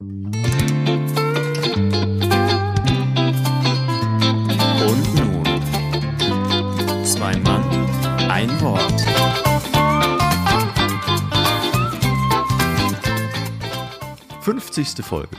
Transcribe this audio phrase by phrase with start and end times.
[0.00, 0.22] Und
[5.16, 5.42] nun,
[7.04, 7.64] zwei Mann,
[8.30, 9.04] ein Wort.
[14.40, 15.36] Fünfzigste Folge.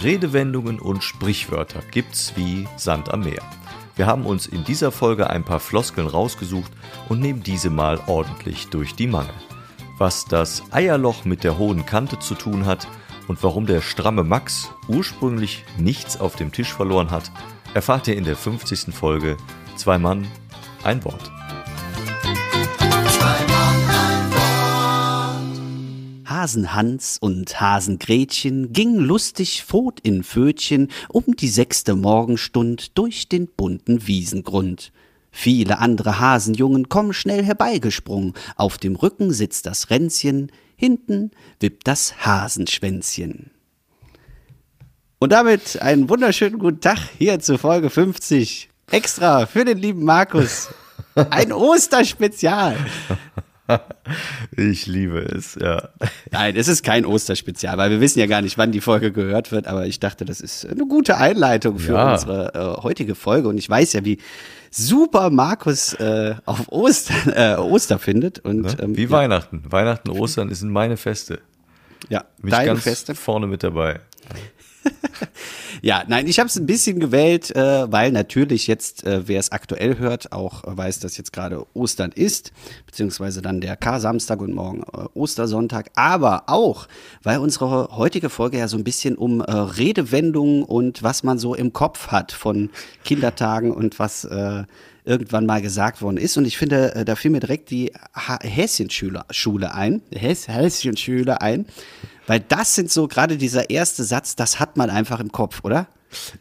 [0.00, 3.42] Redewendungen und Sprichwörter gibt's wie Sand am Meer.
[3.96, 6.70] Wir haben uns in dieser Folge ein paar Floskeln rausgesucht
[7.08, 9.34] und nehmen diese mal ordentlich durch die Mangel.
[9.98, 12.86] Was das Eierloch mit der hohen Kante zu tun hat
[13.28, 17.30] und warum der stramme Max ursprünglich nichts auf dem Tisch verloren hat,
[17.74, 18.94] erfahrt ihr in der 50.
[18.94, 19.36] Folge
[19.76, 20.26] Zwei Mann,
[20.84, 21.30] ein Wort.
[26.24, 33.28] Hasen Hans und Hasen Gretchen gingen lustig fort in Pfötchen um die sechste Morgenstund durch
[33.28, 34.92] den bunten Wiesengrund.
[35.30, 42.24] Viele andere Hasenjungen kommen schnell herbeigesprungen, auf dem Rücken sitzt das Ränzchen, hinten wippt das
[42.24, 43.50] Hasenschwänzchen.
[45.18, 48.68] Und damit einen wunderschönen guten Tag hier zu Folge 50.
[48.90, 50.68] Extra für den lieben Markus.
[51.30, 52.76] Ein Osterspezial.
[54.56, 55.88] Ich liebe es, ja.
[56.30, 59.50] Nein, es ist kein Osterspezial, weil wir wissen ja gar nicht, wann die Folge gehört
[59.50, 62.12] wird, aber ich dachte, das ist eine gute Einleitung für Ja.
[62.12, 64.18] unsere äh, heutige Folge und ich weiß ja, wie
[64.70, 68.76] super Markus äh, auf Ostern, äh, Oster findet und Ne?
[68.80, 69.62] ähm, Wie ja, Weihnachten.
[69.68, 71.40] Weihnachten, Ostern sind meine Feste.
[72.08, 73.14] ja, Mich deine ganz Feste.
[73.14, 74.00] vorne mit dabei.
[75.82, 79.52] Ja, nein, ich habe es ein bisschen gewählt, äh, weil natürlich jetzt, äh, wer es
[79.52, 82.52] aktuell hört, auch weiß, dass jetzt gerade Ostern ist,
[82.86, 86.88] beziehungsweise dann der Kar-Samstag und morgen äh, Ostersonntag, aber auch,
[87.22, 91.54] weil unsere heutige Folge ja so ein bisschen um äh, Redewendungen und was man so
[91.54, 92.70] im Kopf hat von
[93.04, 94.64] Kindertagen und was äh,
[95.04, 96.36] irgendwann mal gesagt worden ist.
[96.36, 97.92] Und ich finde, äh, da fiel mir direkt die
[98.42, 101.66] Häschenschule Schule ein, Häs Häschenschule ein,
[102.26, 105.88] weil das sind so gerade dieser erste Satz, das hat man einfach im Kopf, oder?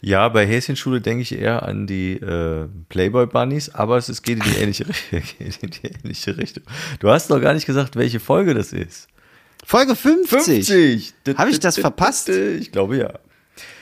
[0.02, 4.38] Ja, bei Häschenschule denke ich eher an die äh, Playboy Bunnies, aber es, es geht,
[4.38, 6.64] in die ähnliche, geht in die ähnliche Richtung.
[7.00, 9.08] Du hast noch gar nicht gesagt, welche Folge das ist.
[9.66, 11.14] Folge 50.
[11.28, 12.30] Hab Hab ich das verpasst?
[12.30, 13.14] Ich glaube ja.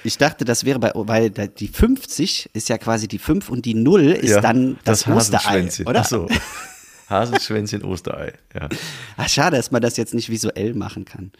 [0.03, 3.73] Ich dachte, das wäre bei, weil die 50 ist ja quasi die 5 und die
[3.73, 5.87] 0 ist ja, dann das, Osterei, Hasenschwänzchen.
[5.87, 6.01] oder?
[6.01, 6.27] Ach so.
[7.09, 8.33] Hasenschwänzchen, Osterei.
[8.53, 8.69] Ja.
[9.17, 11.31] Ach, schade, dass man das jetzt nicht visuell machen kann.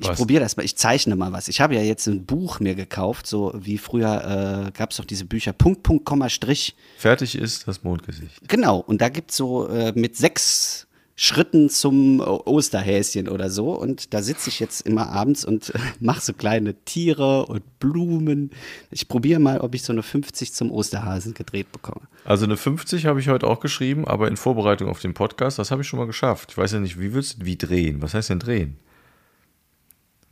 [0.00, 1.48] Ich probiere das mal, ich zeichne mal was.
[1.48, 5.04] Ich habe ja jetzt ein Buch mir gekauft, so wie früher äh, gab es doch
[5.04, 6.76] diese Bücher Punkt, Punkt, Komma, Strich.
[6.98, 8.48] Fertig ist das Mondgesicht.
[8.48, 10.88] Genau, und da gibt's so äh, mit sechs
[11.20, 13.72] Schritten zum Osterhäschen oder so.
[13.72, 18.52] Und da sitze ich jetzt immer abends und mache so kleine Tiere und Blumen.
[18.92, 22.06] Ich probiere mal, ob ich so eine 50 zum Osterhasen gedreht bekomme.
[22.24, 25.72] Also eine 50 habe ich heute auch geschrieben, aber in Vorbereitung auf den Podcast, das
[25.72, 26.50] habe ich schon mal geschafft.
[26.52, 28.00] Ich weiß ja nicht, wie willst du, wie drehen?
[28.00, 28.76] Was heißt denn drehen?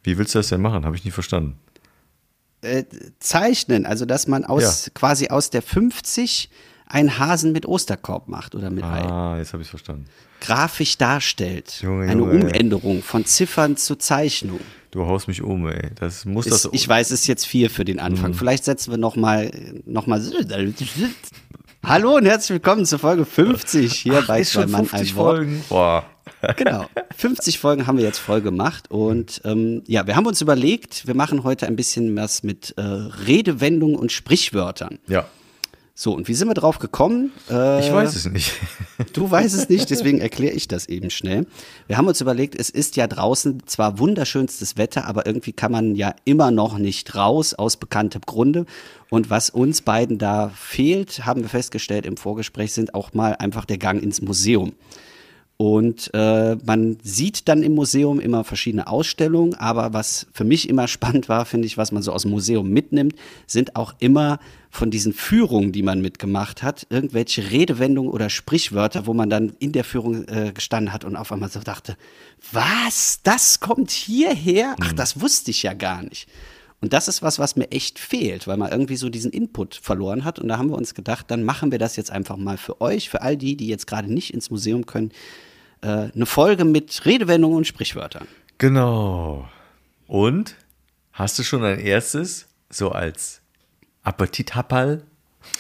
[0.06, 0.84] Wie willst du das denn machen?
[0.84, 1.59] Habe ich nie verstanden.
[2.62, 2.84] Äh,
[3.19, 4.93] zeichnen, also dass man aus Ja.
[4.94, 6.49] quasi aus der 50
[6.87, 9.03] einen Hasen mit Osterkorb macht oder mit Ei.
[9.03, 10.06] Ah, jetzt habe ich es verstanden.
[10.41, 11.81] Grafisch darstellt.
[11.83, 12.41] Junge, Eine Junge, ey.
[12.45, 14.61] Umänderung von Ziffern zu Zeichnung.
[14.93, 15.91] Du haust mich um, ey.
[15.97, 16.72] Das muss Ist, das.
[16.72, 18.03] ich weiß, es ist jetzt vier für den Mhm.
[18.03, 18.34] Anfang.
[18.34, 19.50] Vielleicht setzen wir noch mal,
[19.84, 20.22] noch mal.
[21.84, 25.16] Hallo und herzlich willkommen zur Folge 50 hier Ach, bei ist Zwei Mann 50 ein
[25.16, 25.37] Wort.
[25.39, 25.65] Folgen.
[25.69, 26.05] Boah.
[26.55, 26.87] Genau.
[27.17, 31.15] 50 Folgen haben wir jetzt voll gemacht und ähm, ja, wir haben uns überlegt, wir
[31.15, 34.99] machen heute ein bisschen was mit äh, Redewendungen und Sprichwörtern.
[35.09, 35.27] Ja.
[35.99, 37.33] So, und wie sind wir drauf gekommen?
[37.49, 38.53] Äh, Ich weiß es nicht.
[39.15, 41.47] Du weißt es nicht, deswegen erkläre ich das eben schnell.
[41.87, 45.95] Wir haben uns überlegt, es ist ja draußen zwar wunderschönstes Wetter, aber irgendwie kann man
[45.95, 48.67] ja immer noch nicht raus, aus bekanntem Grunde.
[49.09, 53.65] Und was uns beiden da fehlt, haben wir festgestellt im Vorgespräch, sind auch mal einfach
[53.65, 54.75] der Gang ins Museum.
[55.59, 60.87] Und äh, man sieht dann im Museum immer verschiedene Ausstellungen, aber was für mich immer
[60.89, 63.15] spannend war, finde ich, was man so aus dem Museum mitnimmt,
[63.47, 64.39] sind auch immer
[64.71, 69.72] von diesen Führungen, die man mitgemacht hat, irgendwelche Redewendungen oder Sprichwörter, wo man dann in
[69.72, 71.97] der Führung äh, gestanden hat und auf einmal so dachte,
[72.53, 74.77] was, das kommt hierher?
[74.83, 76.28] Ach, das wusste ich ja gar nicht.
[76.83, 80.25] Und das ist was, was mir echt fehlt, weil man irgendwie so diesen Input verloren
[80.25, 80.39] hat.
[80.39, 83.09] Und da haben wir uns gedacht, dann machen wir das jetzt einfach mal für euch,
[83.09, 85.10] für all die, die jetzt gerade nicht ins Museum können,
[85.86, 88.27] äh, eine Folge mit Redewendungen und Sprichwörtern.
[88.59, 89.48] Genau.
[90.06, 90.56] Und
[91.12, 93.41] hast du schon ein erstes, so als
[94.03, 95.03] Appetithapperl?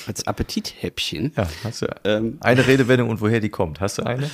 [0.06, 1.32] Als Appetithäppchen.
[1.36, 2.38] Ja, hast du Ähm.
[2.40, 3.80] eine Redewendung und woher die kommt?
[3.80, 4.30] Hast du eine?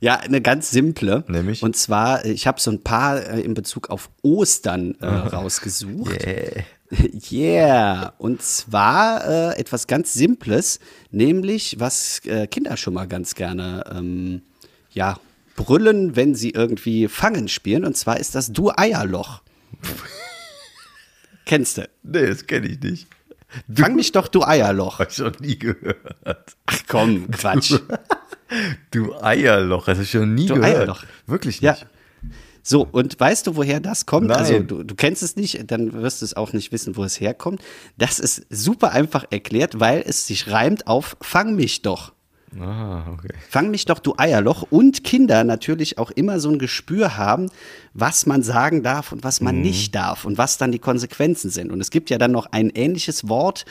[0.00, 1.24] Ja, eine ganz simple.
[1.28, 1.62] Nämlich?
[1.62, 5.06] Und zwar, ich habe so ein paar äh, in Bezug auf Ostern äh,
[5.36, 6.26] rausgesucht.
[6.26, 6.64] Yeah.
[7.30, 8.12] Yeah.
[8.18, 10.78] Und zwar äh, etwas ganz Simples,
[11.10, 14.42] nämlich was äh, Kinder schon mal ganz gerne ähm,
[14.96, 15.20] ja,
[15.54, 17.84] brüllen, wenn sie irgendwie Fangen spielen.
[17.84, 19.42] Und zwar ist das Du Eierloch.
[21.44, 21.88] Kennst du?
[22.02, 23.06] Nee, das kenne ich nicht.
[23.72, 24.98] Fang mich doch, du Eierloch.
[24.98, 26.56] Hab ich noch nie gehört.
[26.66, 27.74] Ach komm, Quatsch.
[28.92, 30.76] Du Eierloch, das hast du schon nie Du gehört.
[30.76, 31.02] Eierloch.
[31.26, 31.72] Wirklich Ja.
[31.72, 31.86] nicht.
[32.62, 34.28] So, und weißt du, woher das kommt?
[34.28, 34.36] Nein.
[34.38, 37.18] Also, du, du kennst es nicht, dann wirst du es auch nicht wissen, wo es
[37.20, 37.60] herkommt.
[37.98, 42.12] Das ist super einfach erklärt, weil es sich reimt auf Fang mich doch.
[42.60, 43.28] Ah, okay.
[43.48, 44.62] Fang mich doch, du Eierloch.
[44.70, 47.50] Und Kinder natürlich auch immer so ein Gespür haben,
[47.94, 51.70] was man sagen darf und was man nicht darf und was dann die Konsequenzen sind.
[51.70, 53.64] Und es gibt ja dann noch ein ähnliches Wort,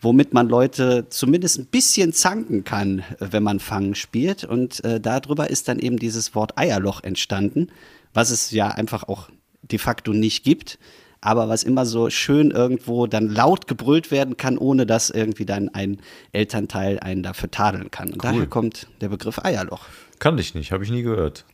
[0.00, 4.44] womit man Leute zumindest ein bisschen zanken kann, äh, wenn man Fangen spielt.
[4.44, 7.68] Und äh, darüber ist dann eben dieses Wort Eierloch entstanden,
[8.14, 9.28] was es ja einfach auch
[9.62, 10.78] de facto nicht gibt.
[11.20, 15.68] Aber was immer so schön irgendwo dann laut gebrüllt werden kann, ohne dass irgendwie dann
[15.70, 15.98] ein
[16.32, 18.12] Elternteil einen dafür tadeln kann.
[18.12, 19.86] Und daher kommt der Begriff Eierloch.
[20.18, 21.44] Kann ich nicht, habe ich nie gehört.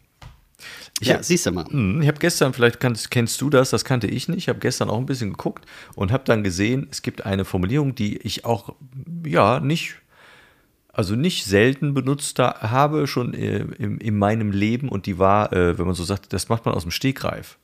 [1.01, 1.65] Ich ja, hab- siehst du mal.
[1.65, 4.39] Hm, Ich habe gestern, vielleicht kannst, kennst du das, das kannte ich nicht.
[4.39, 7.95] Ich habe gestern auch ein bisschen geguckt und habe dann gesehen, es gibt eine Formulierung,
[7.95, 8.75] die ich auch,
[9.27, 9.95] ja, nicht,
[10.93, 15.79] also nicht selten benutzt habe, schon äh, in, in meinem Leben und die war, äh,
[15.79, 17.59] wenn man so sagt, das macht man aus dem Stegreif.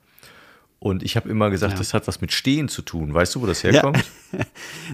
[0.80, 1.78] Und ich habe immer gesagt, Ja.
[1.78, 3.12] das hat was mit Stehen zu tun.
[3.12, 4.04] Weißt du, wo das herkommt?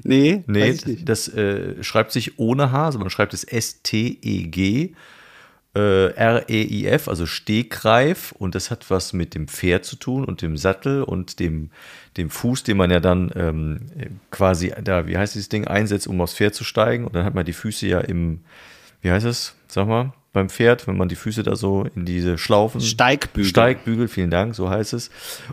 [0.05, 1.09] Nee, Nee, nicht.
[1.09, 4.95] das äh, schreibt sich ohne H, also man schreibt es S-T-E-G,
[5.77, 8.33] äh, R-E-I-F, also Stegreif.
[8.33, 11.71] Und das hat was mit dem Pferd zu tun und dem Sattel und dem,
[12.17, 13.81] dem Fuß, den man ja dann ähm,
[14.31, 17.05] quasi da, wie heißt dieses Ding, einsetzt, um aufs Pferd zu steigen.
[17.05, 18.41] Und dann hat man die Füße ja im,
[19.03, 22.37] wie heißt es, sag mal, beim Pferd, wenn man die Füße da so in diese
[22.37, 22.81] Schlaufen.
[22.83, 23.49] Steigbügel.
[23.49, 25.11] Steigbügel, vielen Dank, so heißt es.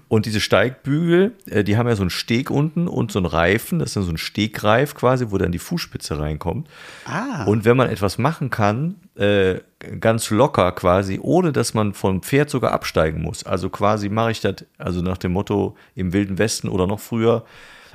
[0.10, 3.80] Und diese Steigbügel, äh, die haben ja so einen Steg unten und so einen Reifen,
[3.80, 6.68] das ist dann so ein Stegreif quasi, wo dann die Fußspitze reinkommt.
[7.06, 7.45] Ah.
[7.45, 9.62] Und wenn man etwas machen kann, äh,
[10.00, 13.45] ganz locker quasi, ohne dass man vom Pferd sogar absteigen muss.
[13.45, 17.45] Also quasi mache ich das, also nach dem Motto im Wilden Westen oder noch früher,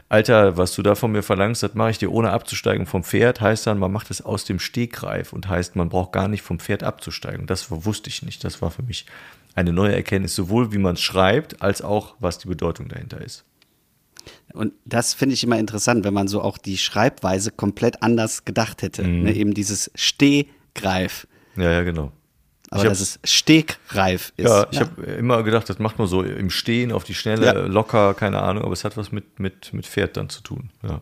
[0.08, 3.40] Alter, was du da von mir verlangst, das mache ich dir ohne abzusteigen vom Pferd,
[3.40, 6.60] heißt dann, man macht es aus dem Stegreif und heißt, man braucht gar nicht vom
[6.60, 7.46] Pferd abzusteigen.
[7.46, 8.44] Das wusste ich nicht.
[8.44, 9.06] Das war für mich
[9.56, 13.44] eine neue Erkenntnis, sowohl wie man es schreibt, als auch was die Bedeutung dahinter ist.
[14.52, 18.82] Und das finde ich immer interessant, wenn man so auch die Schreibweise komplett anders gedacht
[18.82, 19.02] hätte.
[19.02, 19.24] Mhm.
[19.24, 19.90] Ne, eben dieses
[20.76, 21.26] Stehgreif.
[21.56, 22.12] Ja, ja, genau.
[22.70, 24.44] Aber Ich dass es Stegreif ist.
[24.48, 27.52] Ja, ich habe immer gedacht, das macht man so im Stehen, auf die Schnelle, Ja.
[27.52, 30.70] locker, keine Ahnung, aber es hat was mit, mit, mit Pferd dann zu tun.
[30.82, 31.00] Ja.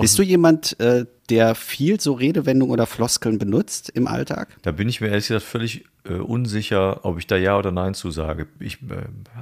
[0.00, 4.56] Bist du jemand, äh, der viel so Redewendungen oder Floskeln benutzt im Alltag?
[4.62, 7.94] Da bin ich mir ehrlich gesagt völlig äh, unsicher, ob ich da Ja oder Nein
[7.94, 8.46] zu sage.
[8.60, 8.96] Ich äh,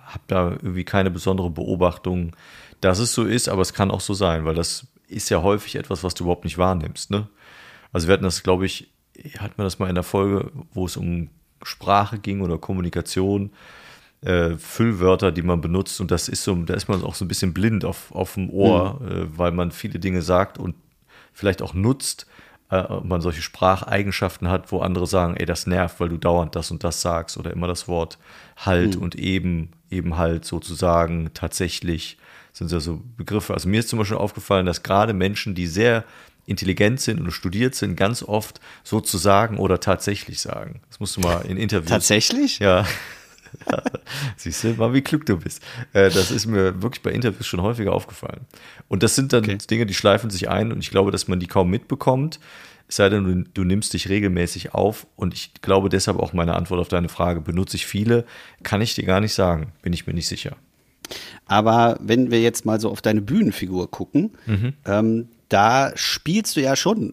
[0.06, 2.34] habe da irgendwie keine besondere Beobachtung,
[2.80, 5.76] dass es so ist, aber es kann auch so sein, weil das ist ja häufig
[5.76, 7.10] etwas, was du überhaupt nicht wahrnimmst.
[7.10, 7.28] Ne?
[7.92, 8.88] Also wir hatten das, glaube ich,
[9.38, 11.28] hatten wir das mal in der Folge, wo es um
[11.62, 13.50] Sprache ging oder Kommunikation,
[14.22, 16.00] äh, Füllwörter, die man benutzt.
[16.00, 18.50] Und das ist so, da ist man auch so ein bisschen blind auf, auf dem
[18.50, 20.74] Ohr, äh, weil man viele Dinge sagt und
[21.32, 22.26] vielleicht auch nutzt,
[22.70, 26.70] äh, man solche Spracheigenschaften hat, wo andere sagen, ey, das nervt, weil du dauernd das
[26.70, 28.18] und das sagst oder immer das Wort
[28.56, 32.18] halt und eben, eben halt sozusagen tatsächlich
[32.52, 33.54] sind ja so Begriffe.
[33.54, 36.04] Also mir ist zum Beispiel aufgefallen, dass gerade Menschen, die sehr
[36.46, 40.80] intelligent sind und studiert sind, ganz oft sozusagen oder tatsächlich sagen.
[40.90, 41.88] Das musst du mal in Interviews.
[41.90, 42.58] Tatsächlich?
[42.58, 42.84] Ja.
[44.36, 45.62] Siehst du mal, wie klug du bist.
[45.92, 48.40] Äh, Das ist mir wirklich bei Interviews schon häufiger aufgefallen.
[48.88, 49.58] Und das sind dann Okay.
[49.70, 52.40] Dinge, die schleifen sich ein und ich glaube, dass man die kaum mitbekommt.
[52.88, 56.54] Es sei denn, du, du nimmst dich regelmäßig auf und ich glaube deshalb auch meine
[56.54, 58.24] Antwort auf deine Frage, benutze ich viele,
[58.62, 60.56] kann ich dir gar nicht sagen, bin ich mir nicht sicher.
[61.46, 64.72] Aber wenn wir jetzt mal so auf deine Bühnenfigur gucken, Mhm.
[64.86, 67.12] ähm, da spielst du ja schon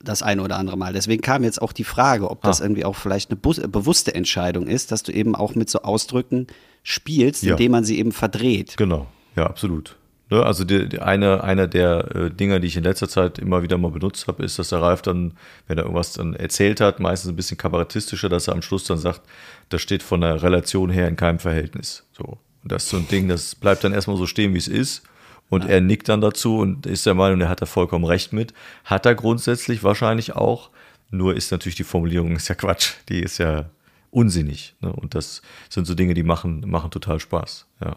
[0.00, 0.92] das eine oder andere Mal.
[0.92, 2.64] Deswegen kam jetzt auch die Frage, ob das Ah.
[2.64, 6.46] irgendwie auch vielleicht eine bewusste Entscheidung ist, dass du eben auch mit so Ausdrücken
[6.84, 7.52] spielst, Ja.
[7.52, 8.76] indem man sie eben verdreht.
[8.76, 9.96] Genau, ja, absolut.
[10.30, 13.62] Ne, also die, die eine, einer der äh, Dinger, die ich in letzter Zeit immer
[13.62, 15.32] wieder mal benutzt habe, ist, dass der Ralf dann,
[15.66, 18.98] wenn er irgendwas dann erzählt hat, meistens ein bisschen kabarettistischer, dass er am Schluss dann
[18.98, 19.22] sagt,
[19.70, 22.04] das steht von der Relation her in keinem Verhältnis.
[22.12, 22.36] So.
[22.62, 25.02] Und das ist so ein Ding, das bleibt dann erstmal so stehen, wie es ist.
[25.50, 28.52] Und er nickt dann dazu und ist der Meinung, er hat da vollkommen recht mit.
[28.84, 30.70] Hat er grundsätzlich wahrscheinlich auch.
[31.10, 32.92] Nur ist natürlich die Formulierung ist ja Quatsch.
[33.08, 33.70] Die ist ja
[34.10, 34.74] unsinnig.
[34.80, 34.92] Ne?
[34.92, 37.66] Und das sind so Dinge, die machen, machen total Spaß.
[37.80, 37.96] Ja.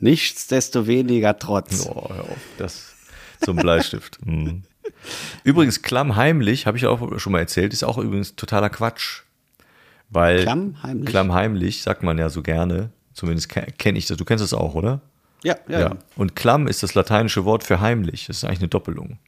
[0.00, 1.86] Nichtsdestoweniger trotz.
[1.86, 2.94] Oh, hör auf, das
[3.40, 4.18] zum Bleistift.
[4.26, 4.62] Mhm.
[5.44, 9.22] Übrigens, klammheimlich, habe ich auch schon mal erzählt, ist auch übrigens totaler Quatsch.
[10.10, 11.08] Weil Klammheimlich?
[11.08, 15.00] klammheimlich sagt man ja so gerne, zumindest kenne ich das, du kennst das auch, oder?
[15.42, 15.80] Ja, ja.
[15.80, 15.96] ja.
[16.16, 18.26] Und klamm ist das lateinische Wort für heimlich.
[18.26, 19.18] Das ist eigentlich eine Doppelung.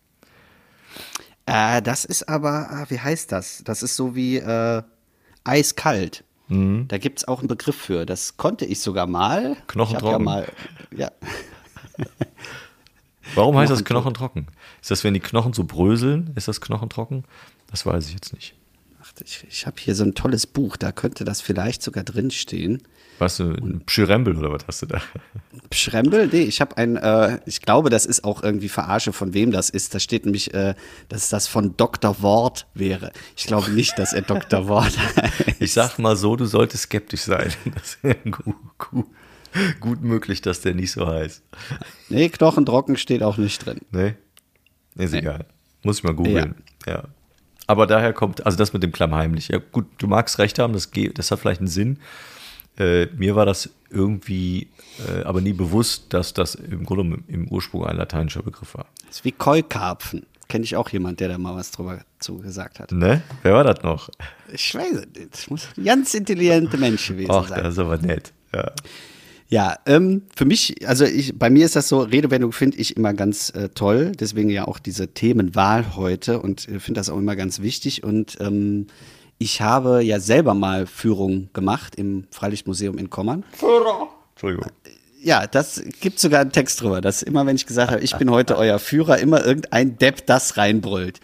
[1.47, 3.63] Äh, das ist aber, ah, wie heißt das?
[3.65, 4.83] Das ist so wie äh,
[5.45, 6.25] eiskalt.
[6.49, 6.87] Mhm.
[6.89, 8.07] Da gibt es auch einen Begriff für.
[8.07, 9.57] Das konnte ich sogar mal.
[9.67, 10.13] Knochentrocken.
[10.13, 10.53] Ja mal,
[10.95, 11.11] ja.
[13.35, 14.49] Warum heißt das knochentrocken?
[14.81, 17.25] Ist das, wenn die Knochen so bröseln, ist das knochentrocken?
[17.71, 18.55] Das weiß ich jetzt nicht.
[19.25, 22.83] Ich ich habe hier so ein tolles Buch, da könnte das vielleicht sogar drinstehen.
[23.19, 25.01] Was ein Pschirembel oder was hast du da?
[25.73, 26.29] Schrembel?
[26.33, 29.71] Nee, ich habe ein, äh, ich glaube, das ist auch irgendwie Verarsche, von wem das
[29.71, 29.95] ist.
[29.95, 30.75] Da steht nämlich, äh,
[31.09, 32.21] dass das von Dr.
[32.23, 33.13] Wort wäre.
[33.37, 34.67] Ich glaube nicht, dass er Dr.
[34.67, 35.61] Wort heißt.
[35.61, 37.53] Ich sag mal so, du solltest skeptisch sein.
[37.75, 39.07] Das wäre gut, gut,
[39.79, 41.43] gut möglich, dass der nicht so heißt.
[42.09, 43.81] Nee, Knochentrocken steht auch nicht drin.
[43.93, 44.15] Nee?
[44.97, 45.47] Ist egal.
[45.85, 46.57] Muss ich mal googeln.
[46.87, 47.05] Ja.
[47.67, 49.49] Aber daher kommt, also das mit dem Klammheimlich.
[49.49, 51.99] Ja, gut, du magst recht haben, das, geht, das hat vielleicht einen Sinn.
[52.79, 54.69] Äh, mir war das irgendwie
[55.09, 58.87] äh, aber nie bewusst, dass das im Grunde im Ursprung ein lateinischer Begriff war.
[59.07, 60.27] Das ist wie Keukarpfen.
[60.49, 62.93] Kenne ich auch jemand, der da mal was drüber zu gesagt hat.
[62.93, 63.23] Ne?
[63.43, 64.11] Wer war das noch?
[64.53, 65.33] Ich weiß es nicht.
[65.33, 67.63] Das muss ganz intelligente Mensch gewesen Ach, sein.
[67.63, 68.33] das ist aber nett.
[68.55, 68.71] Ja.
[69.53, 73.13] Ja, ähm, für mich, also ich, bei mir ist das so, Redewendung finde ich immer
[73.13, 77.37] ganz äh, toll, deswegen ja auch diese Themenwahl heute und äh, finde das auch immer
[77.37, 78.87] ganz wichtig und ähm,
[79.37, 83.45] ich habe ja selber mal Führung gemacht im Freilichtmuseum in Kommern.
[84.31, 84.71] Entschuldigung.
[85.21, 88.31] Ja, das gibt sogar einen Text drüber, dass immer, wenn ich gesagt habe, ich bin
[88.31, 91.21] heute euer Führer, immer irgendein Depp das reinbrüllt.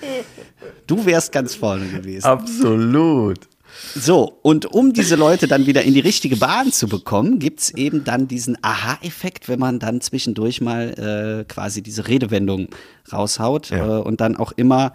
[0.87, 2.27] Du wärst ganz vorne gewesen.
[2.27, 3.49] Absolut.
[3.95, 8.05] So, und um diese Leute dann wieder in die richtige Bahn zu bekommen, gibt's eben
[8.05, 12.69] dann diesen Aha-Effekt, wenn man dann zwischendurch mal äh, quasi diese Redewendung
[13.13, 13.99] raushaut Ja.
[13.99, 14.95] äh, und dann auch immer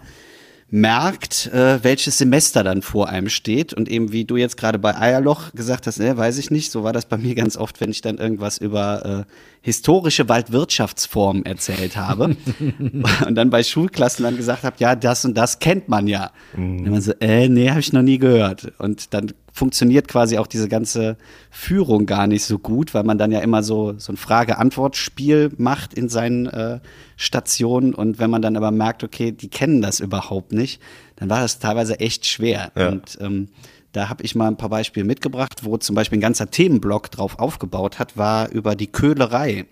[0.74, 3.72] merkt, äh, welches Semester dann vor einem steht.
[3.72, 6.82] Und eben wie du jetzt gerade bei Eierloch gesagt hast, ne, weiß ich nicht, so
[6.82, 11.96] war das bei mir ganz oft, wenn ich dann irgendwas über äh, historische Waldwirtschaftsformen erzählt
[11.96, 12.36] habe
[13.26, 16.32] und dann bei Schulklassen dann gesagt habe, ja, das und das kennt man ja.
[16.56, 18.72] Und man so, äh, nee, habe ich noch nie gehört.
[18.78, 21.16] Und dann funktioniert quasi auch diese ganze
[21.48, 25.94] Führung gar nicht so gut, weil man dann ja immer so, so ein Frage-Antwort-Spiel macht
[25.94, 26.80] in seinen äh,
[27.16, 27.94] Stationen.
[27.94, 30.82] Und wenn man dann aber merkt, okay, die kennen das überhaupt nicht,
[31.14, 32.72] dann war das teilweise echt schwer.
[32.76, 32.88] Ja.
[32.88, 33.48] Und ähm,
[33.92, 37.38] da habe ich mal ein paar Beispiele mitgebracht, wo zum Beispiel ein ganzer Themenblock drauf
[37.38, 39.66] aufgebaut hat, war über die Köhlerei.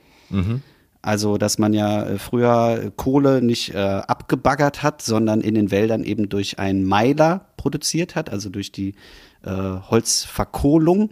[1.05, 6.05] Also, dass man ja äh, früher Kohle nicht äh, abgebaggert hat, sondern in den Wäldern
[6.05, 8.95] eben durch einen Meiler produziert hat, also durch die
[9.45, 9.51] äh,
[9.91, 11.11] Holzverkohlung.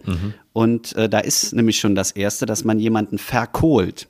[0.53, 4.07] Und äh, da ist nämlich schon das Erste, dass man jemanden verkohlt.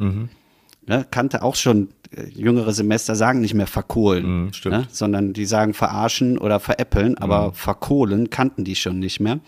[0.87, 5.45] Ne, kannte auch schon äh, jüngere Semester sagen nicht mehr verkohlen, Mhm, ne, sondern die
[5.45, 9.39] sagen verarschen oder veräppeln, aber verkohlen kannten die schon nicht mehr.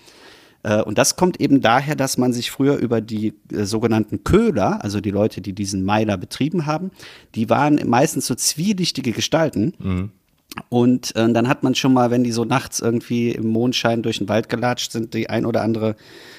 [0.61, 4.83] Äh, Und das kommt eben daher, dass man sich früher über die äh, sogenannten Köhler,
[4.83, 6.91] also die Leute, die diesen Meiler betrieben haben,
[7.33, 10.11] die waren meistens so zwielichtige Gestalten.
[10.69, 14.19] Und äh, dann hat man schon mal, wenn die so nachts irgendwie im Mondschein durch
[14.19, 15.95] den Wald gelatscht sind, die ein oder andere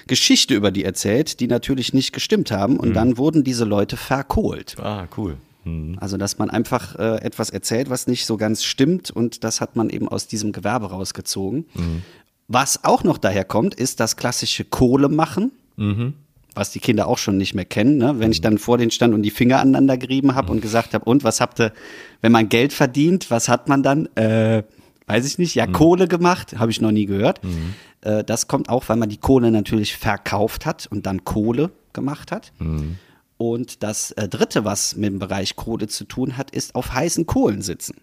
[0.07, 2.79] Geschichte über die erzählt, die natürlich nicht gestimmt haben.
[2.79, 4.77] Und dann wurden diese Leute verkohlt.
[4.79, 5.37] Ah, cool.
[5.65, 5.97] Mhm.
[6.01, 9.77] Also, dass man einfach äh, etwas erzählt, was nicht so ganz stimmt und das hat
[9.77, 11.67] man eben aus diesem Gewerbe rausgezogen.
[12.47, 15.53] Was auch noch daher kommt, ist das klassische Kohle machen.
[16.55, 17.97] Was die Kinder auch schon nicht mehr kennen.
[17.97, 18.15] Ne?
[18.19, 21.05] Wenn ich dann vor denen stand und die Finger aneinander gerieben habe und gesagt habe,
[21.05, 21.73] und was habt ihr,
[22.21, 24.07] wenn man Geld verdient, was hat man dann?
[24.17, 24.63] Äh,
[25.07, 27.41] weiß ich nicht, ja, Kohle gemacht, habe ich noch nie gehört.
[28.03, 32.31] Äh, das kommt auch, weil man die Kohle natürlich verkauft hat und dann Kohle gemacht
[32.33, 32.53] hat.
[33.37, 37.27] Und das äh, Dritte, was mit dem Bereich Kohle zu tun hat, ist auf heißen
[37.27, 37.97] Kohlen sitzen.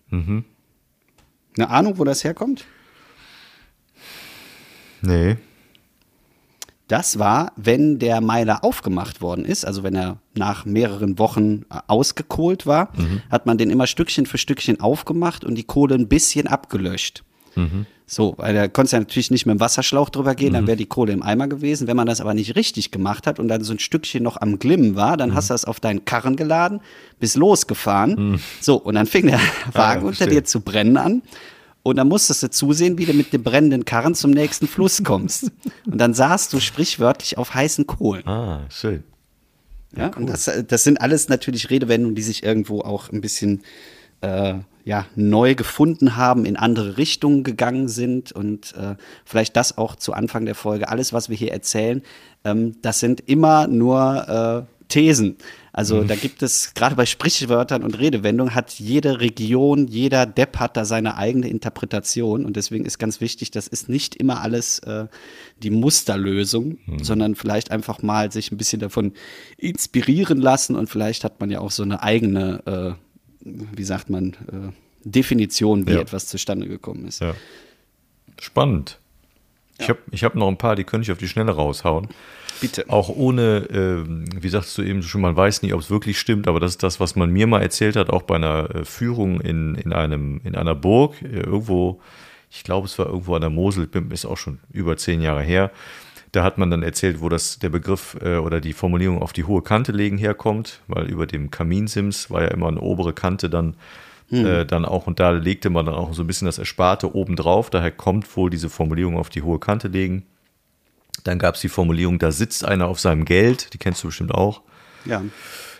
[1.58, 2.65] Eine Ahnung, wo das herkommt?
[5.01, 5.38] Nee.
[6.91, 11.79] Das war, wenn der Meiler aufgemacht worden ist, also wenn er nach mehreren Wochen äh,
[11.88, 12.89] ausgekohlt war,
[13.29, 17.24] hat man den immer Stückchen für Stückchen aufgemacht und die Kohle ein bisschen abgelöscht.
[18.05, 20.86] So, weil da konnte ja natürlich nicht mit dem Wasserschlauch drüber gehen, dann wäre die
[20.86, 21.88] Kohle im Eimer gewesen.
[21.88, 24.60] Wenn man das aber nicht richtig gemacht hat und dann so ein Stückchen noch am
[24.60, 26.81] Glimmen war, dann hast du das auf deinen Karren geladen,
[27.21, 28.41] bist losgefahren.
[28.60, 29.39] So, und dann fing der
[29.71, 30.41] Wagen unter verstehe.
[30.41, 31.21] dir zu brennen an.
[31.83, 35.51] Und dann musstest du zusehen, wie du mit dem brennenden Karren zum nächsten Fluss kommst.
[35.85, 38.27] Und dann saßt du sprichwörtlich auf heißen Kohlen.
[38.27, 39.03] Ah, schön.
[39.95, 43.61] Ja, und das, das sind alles natürlich Redewendungen, die sich irgendwo auch ein bisschen
[44.21, 48.95] äh, ja, neu gefunden haben, in andere Richtungen gegangen sind und äh,
[49.25, 50.89] vielleicht das auch zu Anfang der Folge.
[50.89, 52.01] Alles, was wir hier erzählen,
[52.43, 55.38] ähm, das sind immer nur äh, Thesen.
[55.73, 60.75] Also da gibt es, gerade bei Sprichwörtern und Redewendungen, hat jede Region, jeder Depp hat
[60.75, 65.07] da seine eigene Interpretation und deswegen ist ganz wichtig, das ist nicht immer alles äh,
[65.63, 69.13] die Musterlösung, sondern vielleicht einfach mal sich ein bisschen davon
[69.57, 74.33] inspirieren lassen und vielleicht hat man ja auch so eine eigene, äh, wie sagt man,
[74.51, 74.73] äh,
[75.05, 76.01] Definition, wie Ja.
[76.01, 77.21] etwas zustande gekommen ist.
[77.21, 77.33] Ja.
[78.39, 78.99] Spannend.
[79.79, 82.09] Ich habe ich hab noch ein paar, die könnte ich auf die Schnelle raushauen.
[82.61, 82.85] Bitte.
[82.87, 86.47] Auch ohne, ähm, wie sagst du eben schon, man weiß nicht, ob es wirklich stimmt,
[86.47, 89.41] aber das ist das, was man mir mal erzählt hat, auch bei einer äh, Führung
[89.41, 91.99] in, in, einem, in einer Burg, äh, irgendwo,
[92.51, 95.71] ich glaube, es war irgendwo an der Mosel, ist auch schon über zehn Jahre her.
[96.31, 99.43] Da hat man dann erzählt, wo das der Begriff äh, oder die Formulierung auf die
[99.43, 103.75] hohe Kante legen herkommt, weil über dem Kaminsims war ja immer eine obere Kante dann
[104.31, 107.35] äh, dann auch und da legte man dann auch so ein bisschen das Ersparte oben
[107.35, 107.69] drauf.
[107.69, 110.23] Daher kommt wohl diese Formulierung auf die hohe Kante legen.
[111.23, 114.33] Dann gab es die Formulierung, da sitzt einer auf seinem Geld, die kennst du bestimmt
[114.33, 114.61] auch.
[115.05, 115.21] Ja.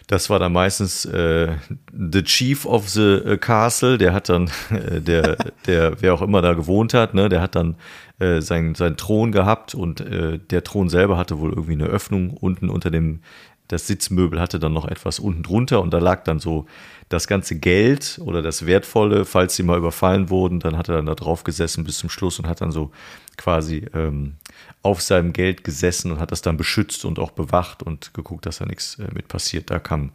[0.08, 1.56] Das war dann meistens äh,
[1.94, 6.42] the chief of the äh, castle, der hat dann, äh, der, der, wer auch immer
[6.42, 7.76] da gewohnt hat, ne, der hat dann
[8.20, 12.32] äh, seinen, seinen Thron gehabt und äh, der Thron selber hatte wohl irgendwie eine Öffnung
[12.32, 13.22] unten unter dem,
[13.72, 16.66] das Sitzmöbel hatte dann noch etwas unten drunter und da lag dann so
[17.08, 21.06] das ganze Geld oder das Wertvolle, falls sie mal überfallen wurden, dann hat er dann
[21.06, 22.92] da drauf gesessen bis zum Schluss und hat dann so
[23.38, 24.36] quasi ähm,
[24.82, 28.58] auf seinem Geld gesessen und hat das dann beschützt und auch bewacht und geguckt, dass
[28.58, 29.70] da nichts äh, mit passiert.
[29.70, 30.12] Da kam,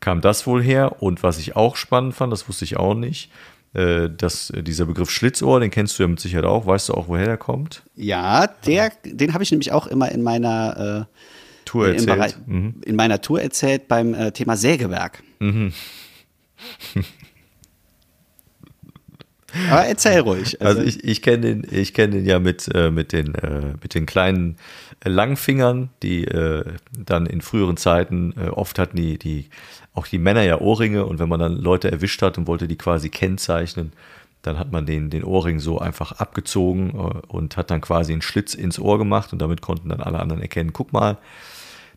[0.00, 1.02] kam das wohl her.
[1.02, 3.30] Und was ich auch spannend fand, das wusste ich auch nicht,
[3.74, 6.66] äh, dass dieser Begriff Schlitzohr, den kennst du ja mit Sicherheit auch.
[6.66, 7.82] Weißt du auch, woher der kommt?
[7.94, 11.16] Ja, der, den habe ich nämlich auch immer in meiner äh,
[11.70, 12.16] Tour in, erzählt.
[12.16, 12.34] Bereich,
[12.84, 15.22] in meiner Tour erzählt beim äh, Thema Sägewerk.
[19.70, 20.60] Aber erzähl ruhig.
[20.60, 23.94] Also ich, ich kenne den, ich kenne den ja mit, äh, mit, den, äh, mit
[23.94, 24.56] den kleinen
[25.04, 26.64] äh, Langfingern, die äh,
[26.98, 29.46] dann in früheren Zeiten, äh, oft hatten die, die,
[29.94, 32.78] auch die Männer ja Ohrringe und wenn man dann Leute erwischt hat und wollte die
[32.78, 33.92] quasi kennzeichnen,
[34.42, 38.22] dann hat man den, den Ohrring so einfach abgezogen äh, und hat dann quasi einen
[38.22, 41.16] Schlitz ins Ohr gemacht und damit konnten dann alle anderen erkennen, guck mal,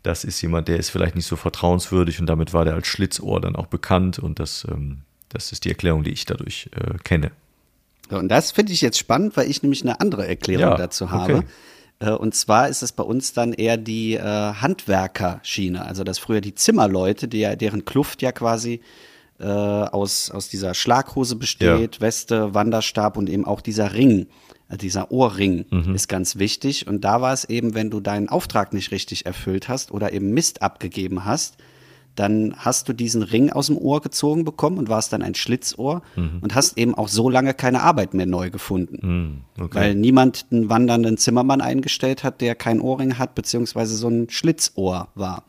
[0.03, 3.41] das ist jemand, der ist vielleicht nicht so vertrauenswürdig und damit war der als Schlitzohr
[3.41, 7.31] dann auch bekannt und das, ähm, das ist die Erklärung, die ich dadurch äh, kenne.
[8.10, 11.05] So, und das finde ich jetzt spannend, weil ich nämlich eine andere Erklärung Ja, dazu
[11.05, 11.13] okay.
[11.13, 11.43] habe.
[12.00, 16.41] Äh, Und zwar ist es bei uns dann eher die äh, Handwerkerschiene, also dass früher
[16.41, 18.81] die Zimmerleute, die ja, deren Kluft ja quasi
[19.39, 24.27] äh, aus, aus dieser Schlaghose besteht, Weste, Wanderstab und eben auch dieser Ring,
[24.77, 25.96] dieser Ohrring Mhm.
[25.96, 26.88] ist ganz wichtig.
[26.88, 30.31] Und da war es eben, wenn du deinen Auftrag nicht richtig erfüllt hast oder eben
[30.33, 31.57] Mist abgegeben hast,
[32.16, 36.03] dann hast du diesen Ring aus dem Ohr gezogen bekommen und warst dann ein Schlitzohr
[36.16, 36.40] Mhm.
[36.42, 39.00] und hast eben auch so lange keine Arbeit mehr neu gefunden.
[39.57, 39.75] Hm, okay.
[39.79, 45.07] Weil niemand einen wandernden Zimmermann eingestellt hat, der kein Ohrring hat, beziehungsweise so ein Schlitzohr
[45.16, 45.44] war.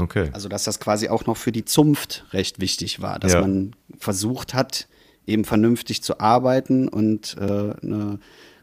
[0.00, 0.30] okay.
[0.32, 3.40] Also, dass das quasi auch noch für die Zunft recht wichtig war, dass Ja.
[3.40, 4.88] man versucht hat,
[5.26, 8.18] eben vernünftig zu arbeiten und äh, eine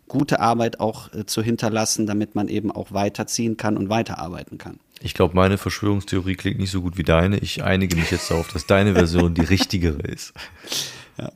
[0.08, 4.80] gute Arbeit auch äh, zu hinterlassen, damit man eben auch weiterziehen kann und weiterarbeiten kann.
[5.02, 7.38] Ich glaube, meine Verschwörungstheorie klingt nicht so gut wie deine.
[7.38, 10.34] Ich einige mich jetzt darauf, dass deine Version die richtigere ist.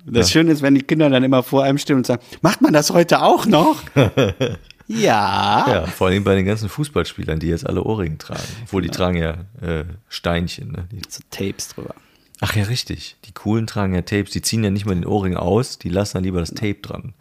[0.05, 2.73] Das Schöne ist, wenn die Kinder dann immer vor einem stehen und sagen, macht man
[2.73, 3.81] das heute auch noch?
[4.87, 5.65] ja.
[5.67, 8.43] Ja, vor allem bei den ganzen Fußballspielern, die jetzt alle Ohrringe tragen.
[8.63, 9.31] Obwohl die tragen ja
[9.61, 10.71] äh, Steinchen.
[10.71, 10.87] Ne?
[10.91, 11.95] Die, So Tapes drüber.
[12.43, 13.15] Ach ja, richtig.
[13.25, 14.31] Die coolen tragen ja Tapes.
[14.31, 17.13] Die ziehen ja nicht mal den Ohrring aus, die lassen dann lieber das Tape dran.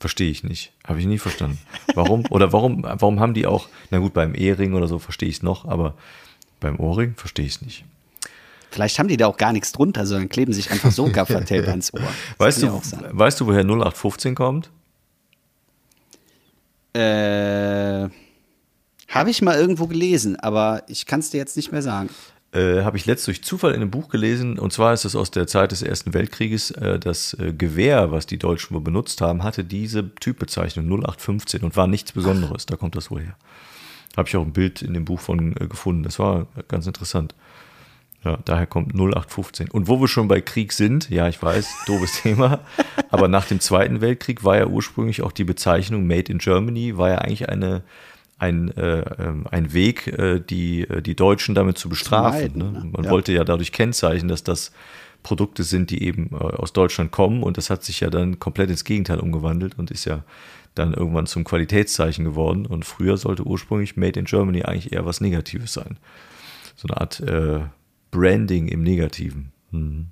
[0.00, 0.72] Verstehe ich nicht.
[0.84, 1.58] Habe ich nie verstanden.
[1.94, 2.24] Warum?
[2.30, 5.42] Oder warum, warum haben die auch, na gut, beim Ehering oder so verstehe ich es
[5.42, 5.94] noch, aber
[6.58, 7.84] beim Ohrring verstehe ich es nicht.
[8.70, 11.92] Vielleicht haben die da auch gar nichts drunter, sondern kleben sich einfach so Gaffertape ans
[11.92, 12.00] Ohr.
[12.00, 14.70] Das Weißt du, weißt du, woher 0815 kommt?
[16.94, 18.08] Äh,
[19.08, 22.08] Habe ich mal irgendwo gelesen, aber ich kann es dir jetzt nicht mehr sagen.
[22.52, 24.58] Äh, habe ich letzt durch Zufall in einem Buch gelesen.
[24.58, 26.72] Und zwar ist es aus der Zeit des Ersten Weltkrieges.
[26.72, 31.76] Äh, das äh, Gewehr, was die Deutschen wohl benutzt haben, hatte diese Typbezeichnung 0815 und
[31.76, 32.66] war nichts Besonderes.
[32.66, 33.36] Da kommt das wohl her.
[34.16, 36.02] Habe ich auch ein Bild in dem Buch von äh, gefunden.
[36.02, 37.34] Das war ganz interessant.
[38.24, 39.70] Ja, daher kommt 0815.
[39.70, 42.60] Und wo wir schon bei Krieg sind, ja, ich weiß, doofes Thema,
[43.10, 47.08] aber nach dem Zweiten Weltkrieg war ja ursprünglich auch die Bezeichnung Made in Germany, war
[47.08, 47.82] ja eigentlich eine,
[48.40, 52.40] ein, äh, ähm, ein Weg, äh, die, äh, die Deutschen damit zu bestrafen.
[52.40, 52.72] meiden, ne?
[52.80, 52.90] ne?
[52.92, 53.10] Man Ja.
[53.10, 54.72] wollte ja dadurch kennzeichnen, dass das
[55.22, 58.70] Produkte sind, die eben äh, aus Deutschland kommen und das hat sich ja dann komplett
[58.70, 60.24] ins Gegenteil umgewandelt und ist ja
[60.74, 62.64] dann irgendwann zum Qualitätszeichen geworden.
[62.64, 65.98] Und früher sollte ursprünglich Made in Germany eigentlich eher was Negatives sein.
[66.76, 67.60] So eine Art äh,
[68.10, 69.52] Branding im Negativen.
[69.72, 70.06] Mhm.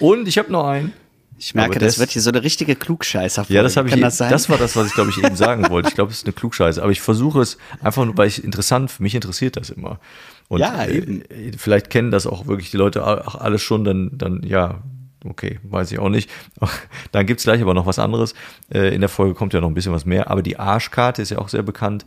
[0.00, 0.92] Und ich habe noch einen.
[1.38, 3.46] Ich merke, das, das- wird hier so eine richtige Klugscheißer.
[3.48, 3.94] Ja, das habe ich.
[3.94, 5.88] Eben- das das war das, was ich glaube ich eben sagen wollte.
[5.88, 6.82] Ich glaube, es ist eine Klugscheiße.
[6.82, 10.00] Aber ich versuche es einfach nur, weil ich interessant, mich interessiert das immer.
[10.48, 11.22] Und Ja, äh, eben.
[11.56, 13.84] vielleicht kennen das auch wirklich die Leute auch alles schon.
[13.84, 14.82] Dann, dann ja,
[15.24, 16.28] okay, weiß ich auch nicht.
[17.12, 18.34] Dann gibt's gleich aber noch was anderes.
[18.72, 20.30] Äh, In der Folge kommt ja noch ein bisschen was mehr.
[20.30, 22.04] Aber die Arschkarte ist ja auch sehr bekannt.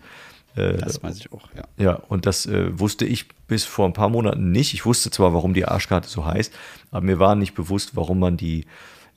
[0.55, 1.63] das weiß ich auch, ja.
[1.77, 4.73] Ja, und das äh, wusste ich bis vor ein paar Monaten nicht.
[4.73, 6.51] Ich wusste zwar, warum die Arschkarte so heißt,
[6.91, 8.65] aber mir war nicht bewusst, warum man die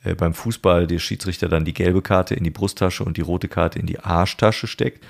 [0.04, 3.48] äh, beim Fußball der Schiedsrichter dann die gelbe Karte in die Brusttasche und die rote
[3.48, 5.04] Karte in die Arschtasche steckt.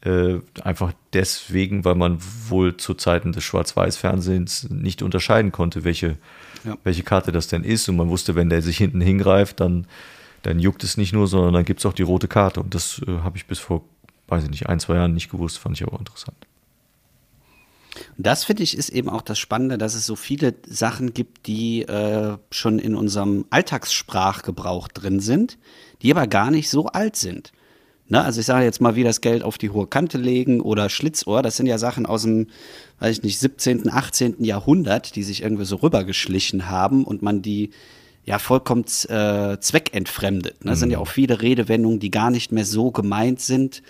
[0.00, 6.16] Äh, einfach deswegen, weil man wohl zu Zeiten des Schwarz-Weiß-Fernsehens nicht unterscheiden konnte, welche,
[6.64, 6.76] Ja.
[6.84, 7.88] welche Karte das denn ist.
[7.88, 9.86] Und man wusste, wenn der sich hinten hingreift, dann,
[10.42, 12.60] dann juckt es nicht nur, sondern dann gibt es auch die rote Karte.
[12.60, 13.82] Und das äh, habe ich bis vor,
[14.28, 16.36] weiß ich nicht, ein, zwei Jahren nicht gewusst, fand ich aber interessant.
[18.16, 21.46] Und das finde ich ist eben auch das Spannende, dass es so viele Sachen gibt,
[21.46, 25.58] die äh, schon in unserem Alltagssprachgebrauch drin sind,
[26.02, 27.52] die aber gar nicht so alt sind.
[28.08, 28.24] Ne?
[28.24, 31.42] Also ich sage jetzt mal wie das Geld auf die hohe Kante legen oder Schlitzohr,
[31.42, 32.48] das sind ja Sachen aus dem,
[33.00, 34.42] weiß ich nicht, 17., 18.
[34.42, 37.70] Jahrhundert, die sich irgendwie so rübergeschlichen haben und man die
[38.24, 40.64] ja vollkommen äh, zweckentfremdet.
[40.64, 40.70] Ne?
[40.70, 43.82] Das sind ja auch viele Redewendungen, die gar nicht mehr so gemeint sind,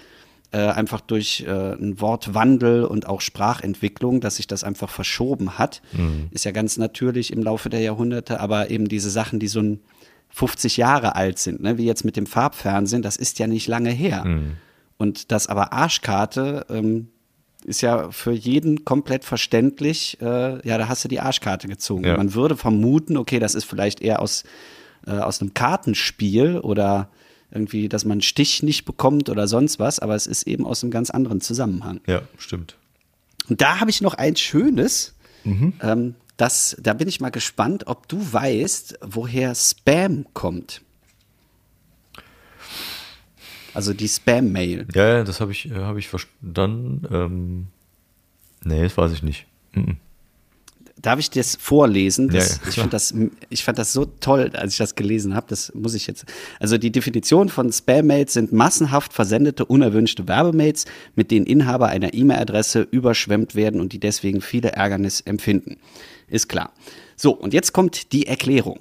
[0.51, 5.83] äh, einfach durch äh, einen Wortwandel und auch Sprachentwicklung, dass sich das einfach verschoben hat.
[6.31, 9.81] Ist ja ganz natürlich im Laufe der Jahrhunderte, aber eben diese Sachen, die so ein
[10.31, 11.79] 50 Jahre alt sind, ne?
[11.79, 14.25] wie jetzt mit dem Farbfernsehen, das ist ja nicht lange her.
[14.99, 17.09] Und das aber Arschkarte ähm,
[17.65, 22.05] ist ja für jeden komplett verständlich, äh, ja, da hast du die Arschkarte gezogen.
[22.05, 22.17] Ja.
[22.17, 24.45] Man würde vermuten, okay, das ist vielleicht eher aus,
[25.07, 27.11] äh, aus einem Kartenspiel oder
[27.51, 30.83] irgendwie, dass man einen Stich nicht bekommt oder sonst was, aber es ist eben aus
[30.83, 32.01] einem ganz anderen Zusammenhang.
[32.07, 32.77] Ja, stimmt.
[33.49, 38.09] Und da habe ich noch ein schönes, ähm, das, da bin ich mal gespannt, ob
[38.09, 40.83] du weißt, woher Spam kommt.
[43.75, 44.87] Also die Spam-Mail.
[44.95, 47.07] Ja, ja, das habe ich, äh, hab ich verstanden.
[47.11, 47.67] Ähm,
[48.65, 49.47] nee, das weiß ich nicht.
[49.73, 49.99] Mhm.
[51.01, 52.29] Darf ich das vorlesen?
[52.29, 53.15] Das, Ja, ich, fand das,
[53.51, 55.47] ich fand das so toll, als ich das gelesen habe.
[55.49, 56.25] Das muss ich jetzt.
[56.59, 62.87] Also die Definition von Spam-Mails sind massenhaft versendete, unerwünschte Werbemails, mit denen Inhaber einer E-Mail-Adresse
[62.91, 65.77] überschwemmt werden und die deswegen viele Ärgernis empfinden.
[66.27, 66.73] Ist klar.
[67.17, 68.81] So, und jetzt kommt die Erklärung.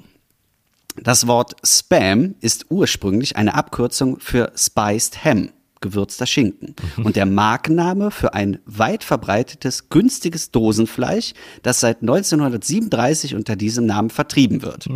[0.95, 5.49] Das Wort Spam ist ursprünglich eine Abkürzung für Spiced Ham,
[5.81, 6.75] gewürzter Schinken.
[7.03, 14.09] Und der Markenname für ein weit verbreitetes, günstiges Dosenfleisch, das seit 1937 unter diesem Namen
[14.09, 14.87] vertrieben wird.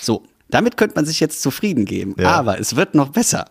[0.00, 2.32] So, damit könnte man sich jetzt zufrieden geben, Ja.
[2.32, 3.46] aber es wird noch besser.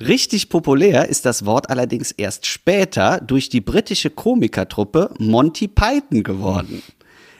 [0.00, 6.82] Richtig populär ist das Wort allerdings erst später durch die britische Komikertruppe Monty Python geworden.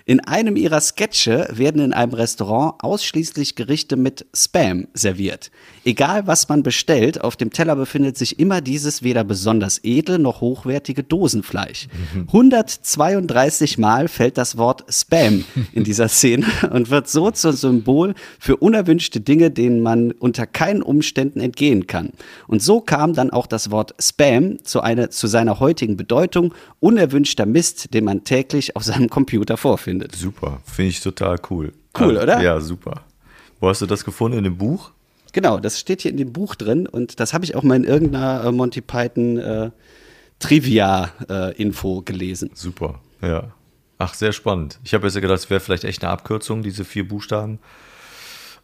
[0.07, 5.51] In einem ihrer Sketche werden in einem Restaurant ausschließlich Gerichte mit Spam serviert.
[5.85, 10.41] Egal was man bestellt, auf dem Teller befindet sich immer dieses weder besonders edle noch
[10.41, 11.89] hochwertige Dosenfleisch.
[12.27, 18.57] 132 Mal fällt das Wort Spam in dieser Szene und wird so zum Symbol für
[18.57, 22.11] unerwünschte Dinge, denen man unter keinen Umständen entgehen kann.
[22.47, 27.47] Und so kam dann auch das Wort Spam zu, einer, zu seiner heutigen Bedeutung unerwünschter
[27.47, 29.90] Mist, den man täglich auf seinem Computer vorfindet.
[30.15, 31.73] Super, finde ich total cool.
[31.99, 32.41] Cool, oder?
[32.41, 33.05] Ja, super.
[33.59, 34.39] Wo hast du das gefunden?
[34.39, 34.93] In dem Buch?
[35.33, 37.85] Genau, das steht hier in dem Buch drin und das habe ich auch mal in
[37.85, 39.71] irgendeiner äh, Monty Python äh,
[40.39, 42.51] Trivia-Info gelesen.
[42.55, 43.53] Super, ja.
[43.99, 44.79] Ach, sehr spannend.
[44.83, 47.59] Ich habe jetzt ja gedacht, es wäre vielleicht echt eine Abkürzung, diese vier Buchstaben.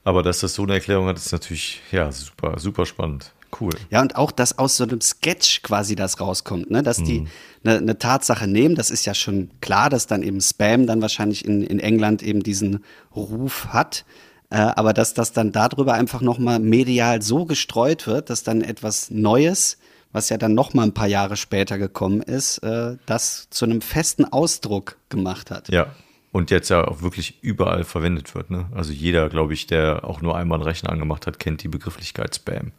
[0.03, 3.33] Aber dass das so eine Erklärung hat, ist natürlich, ja, super, super spannend.
[3.59, 3.73] Cool.
[3.91, 6.83] Ja, und auch, dass aus so einem Sketch quasi das rauskommt, ne?
[6.83, 7.27] dass die
[7.65, 11.45] eine ne Tatsache nehmen, das ist ja schon klar, dass dann eben Spam dann wahrscheinlich
[11.45, 14.05] in, in England eben diesen Ruf hat.
[14.51, 19.11] Äh, aber dass das dann darüber einfach nochmal medial so gestreut wird, dass dann etwas
[19.11, 19.79] Neues,
[20.13, 24.25] was ja dann nochmal ein paar Jahre später gekommen ist, äh, das zu einem festen
[24.25, 25.69] Ausdruck gemacht hat.
[25.69, 25.95] Ja.
[26.33, 28.51] Und jetzt ja auch wirklich überall verwendet wird.
[28.51, 28.67] Ne?
[28.75, 32.35] Also jeder, glaube ich, der auch nur einmal einen Rechner angemacht hat, kennt die Begrifflichkeit
[32.35, 32.73] Spam.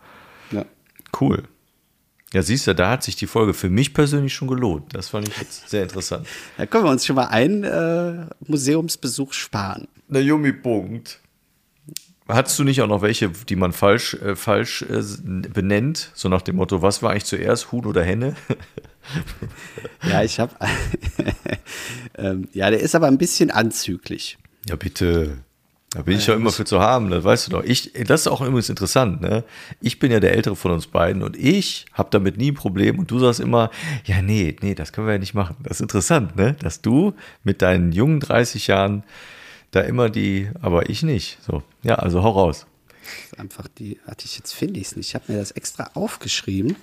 [1.20, 1.43] Cool.
[2.34, 4.93] Ja, siehst du, da hat sich die Folge für mich persönlich schon gelohnt.
[4.93, 6.28] Das fand ich jetzt sehr interessant.
[6.58, 9.88] Da können wir uns schon mal einen äh, Museumsbesuch sparen.
[10.10, 11.22] Naomi, Punkt.
[12.28, 16.12] Hattest du nicht auch noch welche, die man falsch, äh, falsch äh, benennt?
[16.13, 18.36] So nach dem Motto, was war eigentlich zuerst, Huhn oder Henne?
[20.04, 20.54] Ja, ich habe.
[22.17, 24.38] ähm, ja, der ist aber ein bisschen anzüglich.
[24.67, 25.38] Ja, bitte.
[25.91, 27.63] Da bin ich ja immer für zu haben, das weißt du doch.
[27.63, 29.45] Ich, das ist auch übrigens interessant, ne?
[29.80, 33.00] Ich bin ja der Ältere von uns beiden und ich habe damit nie ein Problem
[33.00, 33.71] und du sagst immer,
[34.04, 35.56] ja, nee, nee, das können wir ja nicht machen.
[35.63, 36.56] Das ist interessant, ne?
[36.60, 37.13] Dass du
[37.45, 39.04] mit deinen jungen 30 Jahren
[39.71, 41.38] da immer die, aber ich nicht.
[41.41, 42.65] So, ja, also hau raus.
[43.02, 44.00] Das ist einfach die.
[44.06, 45.08] Warte, ich jetzt finde ich es nicht.
[45.08, 46.76] Ich habe mir das extra aufgeschrieben.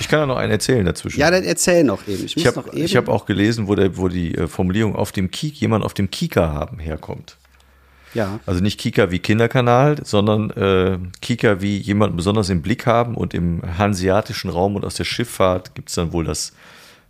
[0.00, 1.20] Ich kann ja noch einen erzählen dazwischen.
[1.20, 2.24] Ja, dann erzähl noch eben.
[2.24, 5.60] Ich Ich habe hab auch gelesen, wo, der, wo die äh, Formulierung auf dem Kik,
[5.60, 7.36] jemand auf dem Kika haben herkommt.
[8.12, 8.38] ja.
[8.46, 13.34] Also nicht Kika wie Kinderkanal, sondern äh, Kika wie jemanden besonders im Blick haben und
[13.34, 16.52] im hanseatischen Raum und aus der Schifffahrt gibt es dann wohl das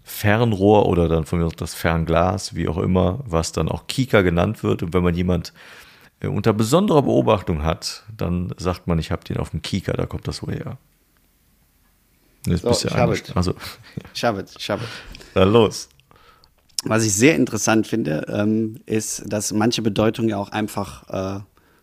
[0.03, 4.23] Fernrohr oder dann von mir aus das Fernglas, wie auch immer, was dann auch Kika
[4.23, 4.83] genannt wird.
[4.83, 5.53] Und wenn man jemand
[6.21, 10.07] äh, unter besonderer Beobachtung hat, dann sagt man, ich habe den auf dem Kieker, da
[10.07, 10.79] kommt das wohl her.
[12.47, 13.31] Jetzt So, bist du ich hab eingestellt.
[13.31, 13.37] es.
[13.37, 13.55] Also,
[14.15, 14.83] Ich habe es, ich habe
[15.35, 15.45] es.
[15.45, 15.89] los.
[16.85, 21.41] Was ich sehr interessant finde, ähm, ist, dass manche Bedeutungen ja auch einfach äh,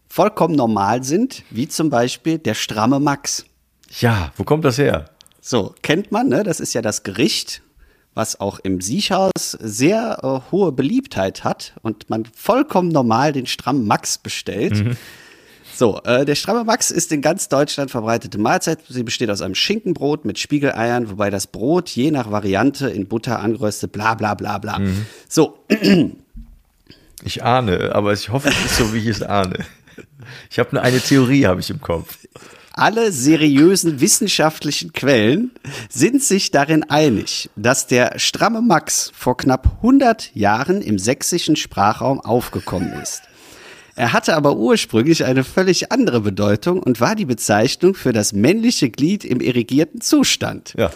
[0.08, 3.46] vollkommen normal sind, wie zum Beispiel der stramme Max.
[4.00, 5.06] Ja, wo kommt das her?
[5.42, 6.44] So, kennt man, ne?
[6.44, 7.64] Das ist ja das Gericht,
[8.14, 13.88] was auch im Siechhaus sehr äh, hohe Beliebtheit hat und man vollkommen normal den strammen
[13.88, 14.98] Max bestellt.
[15.82, 18.78] So, äh, der stramme Max ist in ganz Deutschland verbreitete Mahlzeit.
[18.88, 23.40] Sie besteht aus einem Schinkenbrot mit Spiegeleiern, wobei das Brot je nach Variante in Butter
[23.40, 24.80] angeröstet, bla bla bla bla.
[25.28, 25.58] So,
[27.24, 29.66] Ich ahne, aber ich hoffe, es ist so, wie ich es ahne.
[30.52, 32.16] Ich habe eine, eine Theorie, habe ich im Kopf.
[32.74, 35.50] Alle seriösen wissenschaftlichen Quellen
[35.90, 42.22] sind sich darin einig, dass der stramme Max vor knapp 100 Jahren im sächsischen Sprachraum
[42.22, 43.24] aufgekommen ist.
[44.02, 48.90] Er hatte aber ursprünglich eine völlig andere Bedeutung und war die Bezeichnung für das männliche
[48.90, 50.74] Glied im irrigierten Zustand.
[50.76, 50.90] Ja.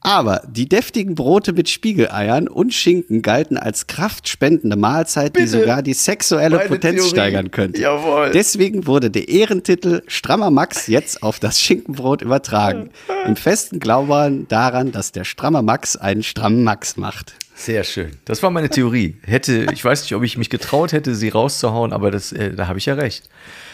[0.00, 5.50] Aber die deftigen Brote mit Spiegeleiern und Schinken galten als kraftspendende Mahlzeit, die Bitte.
[5.58, 7.10] sogar die sexuelle Meine Potenz Theorie.
[7.10, 7.80] steigern könnte.
[7.80, 8.30] Jawohl.
[8.30, 12.90] Deswegen wurde der Ehrentitel Strammer Max jetzt auf das Schinkenbrot übertragen.
[13.26, 17.34] Im festen Glauben daran, dass der Strammer Max einen strammen Max macht.
[17.54, 18.10] Sehr schön.
[18.24, 19.16] Das war meine Theorie.
[19.22, 22.66] Hätte, ich weiß nicht, ob ich mich getraut hätte, sie rauszuhauen, aber das, äh, da
[22.66, 23.28] habe ich ja recht.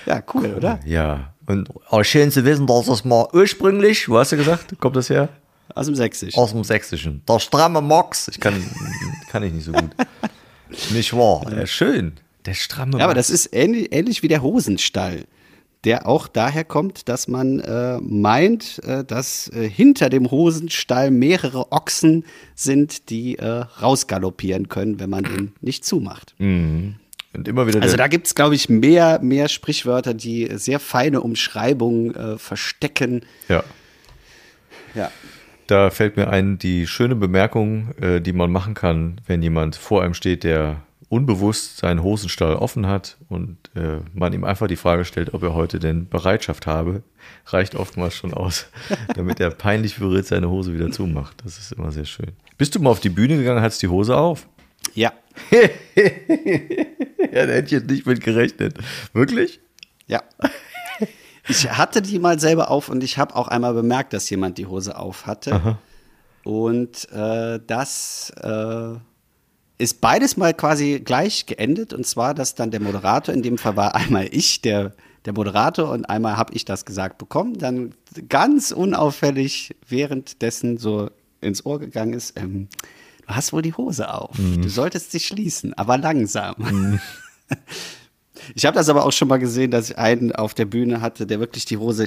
[0.07, 0.81] Ja, cool, oder?
[0.85, 1.33] Ja.
[1.47, 5.09] Und auch schön zu wissen, dass das mal ursprünglich, wo hast du gesagt, kommt das
[5.11, 5.29] her?
[5.75, 6.37] Aus dem Sächsisch.
[6.37, 7.23] Aus dem Sächsischen.
[7.29, 8.29] Der stramme Max.
[8.29, 8.63] Ich kann,
[9.31, 9.91] kann ich nicht so gut.
[10.91, 11.47] Nicht wahr?
[11.51, 12.13] Ja, schön.
[12.45, 13.29] Der stramme Ja, aber Max.
[13.29, 15.25] das ist ähnlich, ähnlich wie der Hosenstall,
[15.85, 21.73] der auch daher kommt, dass man äh, meint, äh, dass äh, hinter dem Hosenstall mehrere
[21.73, 26.35] Ochsen sind, die äh, rausgaloppieren können, wenn man den nicht zumacht.
[27.33, 32.15] Und immer wieder Also da gibt's glaube ich, mehr, mehr Sprichwörter, die sehr feine Umschreibungen
[32.15, 33.25] äh, verstecken.
[33.49, 33.65] ja.
[34.95, 35.11] Ja.
[35.67, 40.03] Da fällt mir ein, die schöne Bemerkung, äh, die man machen kann, wenn jemand vor
[40.03, 45.05] einem steht, der unbewusst seinen Hosenstall offen hat und äh, man ihm einfach die Frage
[45.05, 47.03] stellt, ob er heute denn Bereitschaft habe,
[47.47, 48.67] reicht oftmals schon aus,
[49.15, 51.43] damit er peinlich berührt seine Hose wieder zumacht.
[51.45, 52.31] Das ist immer sehr schön.
[52.57, 54.47] Bist du mal auf die Bühne gegangen, hattest die Hose auf?
[54.95, 55.13] Ja.
[57.33, 58.79] Ja, da hätte ich jetzt nicht mit gerechnet.
[59.13, 59.61] Wirklich?
[60.09, 60.23] Ja.
[61.47, 64.67] Ich hatte die mal selber auf und ich habe auch einmal bemerkt, dass jemand die
[64.67, 65.79] Hose auf hatte.
[66.43, 68.95] Und äh, das äh,
[69.81, 71.93] ist beides mal quasi gleich geendet.
[71.93, 74.93] Und zwar, dass dann der Moderator, in dem Fall war einmal ich, der,
[75.25, 77.95] der Moderator, und einmal habe ich das gesagt bekommen, dann
[78.29, 82.69] ganz unauffällig währenddessen so ins Ohr gegangen ist, ähm,
[83.27, 84.37] du hast wohl die Hose auf.
[84.37, 87.01] Du solltest sie schließen, aber langsam.
[88.55, 91.27] Ich habe das aber auch schon mal gesehen, dass ich einen auf der Bühne hatte,
[91.27, 92.05] der wirklich die Hose,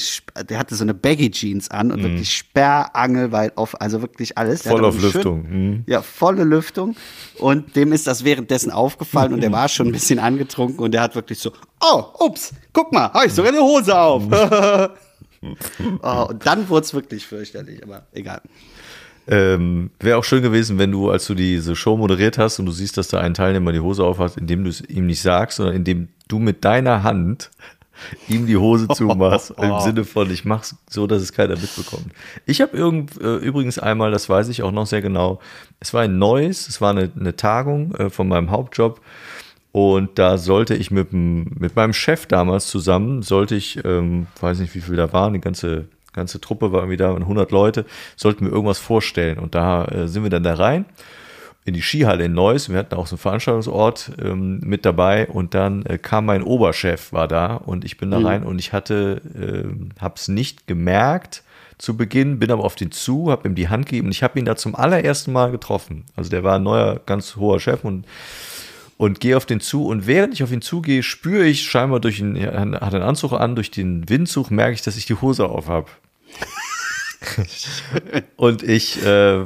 [0.49, 4.63] der hatte so eine Baggy Jeans an und wirklich sperrangelweit auf, also wirklich alles.
[4.63, 5.43] Voll auf Lüftung.
[5.49, 5.83] Mhm.
[5.87, 6.95] Ja, volle Lüftung.
[7.39, 11.01] Und dem ist das währenddessen aufgefallen und der war schon ein bisschen angetrunken und der
[11.01, 14.23] hat wirklich so, oh, ups, guck mal, habe ich sogar eine Hose auf.
[16.01, 18.41] oh, und dann wurde es wirklich fürchterlich, aber egal.
[19.27, 22.71] Ähm, Wäre auch schön gewesen, wenn du, als du diese Show moderiert hast und du
[22.71, 25.57] siehst, dass da ein Teilnehmer die Hose auf hat, indem du es ihm nicht sagst,
[25.57, 27.51] sondern indem du mit deiner Hand
[28.27, 32.07] ihm die Hose zumachst, im Sinne von, ich mach's so, dass es keiner mitbekommt.
[32.45, 35.39] Ich habe irgend, äh, übrigens einmal, das weiß ich auch noch sehr genau,
[35.79, 38.99] es war ein neues, es war eine, eine Tagung äh, von meinem Hauptjob
[39.71, 44.75] und da sollte ich mit, mit meinem Chef damals zusammen, sollte ich, ähm, weiß nicht,
[44.75, 48.51] wie viel da waren, die ganze, ganze Truppe war irgendwie da, 100 Leute, sollten wir
[48.51, 49.39] irgendwas vorstellen.
[49.39, 50.85] Und da äh, sind wir dann da rein
[51.65, 52.69] in die Skihalle in Neuss.
[52.69, 57.13] Wir hatten auch so einen Veranstaltungsort ähm, mit dabei und dann äh, kam mein Oberchef,
[57.13, 61.43] war da und ich bin da rein und ich hatte, äh, habe es nicht gemerkt
[61.77, 64.37] zu Beginn, bin aber auf den zu, habe ihm die Hand gegeben und ich habe
[64.39, 66.05] ihn da zum allerersten Mal getroffen.
[66.15, 68.05] Also der war ein neuer, ganz hoher Chef und
[68.95, 72.17] und gehe auf den zu und während ich auf ihn zugehe, spüre ich scheinbar durch
[72.17, 75.49] den, er hat einen Anzug an, durch den Windzug merke ich, dass ich die Hose
[75.49, 75.87] auf habe.
[78.35, 79.45] und ich äh, äh,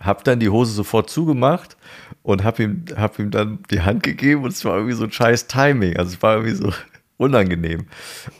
[0.00, 1.76] habe dann die Hose sofort zugemacht
[2.22, 5.12] und habe ihm, hab ihm dann die Hand gegeben und es war irgendwie so ein
[5.12, 5.96] scheiß Timing.
[5.96, 6.72] Also es war irgendwie so
[7.16, 7.86] unangenehm.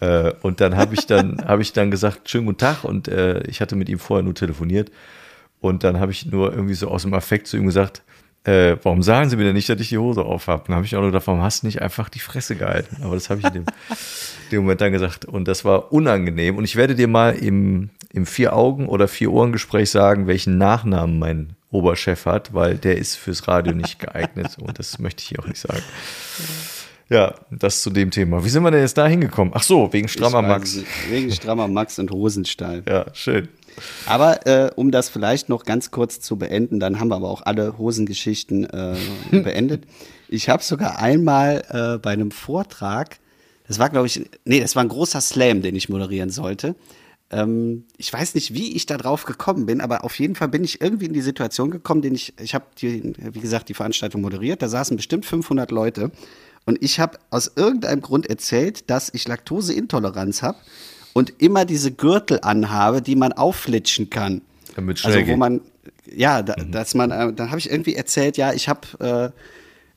[0.01, 3.43] Äh, und dann habe ich dann, habe ich dann gesagt, schönen guten Tag und äh,
[3.47, 4.91] ich hatte mit ihm vorher nur telefoniert
[5.61, 8.03] und dann habe ich nur irgendwie so aus dem Affekt zu ihm gesagt,
[8.47, 10.63] äh, warum sagen Sie mir denn nicht, dass ich die Hose auf habe?
[10.67, 12.99] Dann habe ich auch nur gedacht, warum hast du nicht einfach die Fresse gehalten?
[13.03, 13.65] Aber das habe ich in dem,
[14.53, 15.25] dem Moment dann gesagt.
[15.25, 16.57] Und das war unangenehm.
[16.57, 22.27] Und ich werde dir mal im, im Vier-Augen- oder Vier-Ohren-Gespräch sagen, welchen Nachnamen mein Oberchef
[22.27, 24.57] hat, weil der ist fürs Radio nicht geeignet.
[24.61, 25.83] Und das möchte ich hier auch nicht sagen.
[27.09, 28.45] Ja, das zu dem Thema.
[28.45, 29.55] Wie sind wir denn jetzt da hingekommen?
[29.57, 30.77] Ach so, wegen strammer Max.
[30.77, 30.87] nicht.
[31.11, 32.85] Wegen strammer Max und Hosenstall.
[32.89, 33.49] Ja, schön.
[34.07, 37.43] Aber äh, um das vielleicht noch ganz kurz zu beenden, dann haben wir aber auch
[37.43, 38.97] alle Hosengeschichten äh,
[39.31, 39.85] beendet.
[40.29, 43.19] Ich habe sogar einmal äh, bei einem Vortrag,
[43.69, 46.75] das war glaube ich, nee, das war ein großer Slam, den ich moderieren sollte.
[47.31, 50.65] Ähm, ich weiß nicht, wie ich da drauf gekommen bin, aber auf jeden Fall bin
[50.65, 54.63] ich irgendwie in die Situation gekommen, den ich, ich habe, wie gesagt, die Veranstaltung moderiert.
[54.63, 56.13] Da saßen bestimmt 500 Leute
[56.67, 60.59] und ich habe aus irgendeinem Grund erzählt, dass ich Laktoseintoleranz habe
[61.17, 64.43] und immer diese Gürtel anhabe, die man aufflitschen kann.
[64.75, 65.63] Damit schnell also wo man,
[66.15, 69.41] ja, da, dass man, äh, dann habe ich irgendwie erzählt, ja, ich habe äh,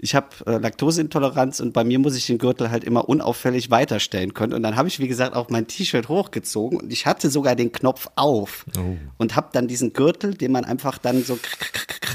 [0.01, 4.33] ich habe äh, Laktoseintoleranz und bei mir muss ich den Gürtel halt immer unauffällig weiterstellen
[4.33, 4.53] können.
[4.53, 7.73] Und dann habe ich, wie gesagt, auch mein T-Shirt hochgezogen und ich hatte sogar den
[7.73, 8.95] Knopf auf Oh.
[9.17, 11.37] und habe dann diesen Gürtel, den man einfach dann so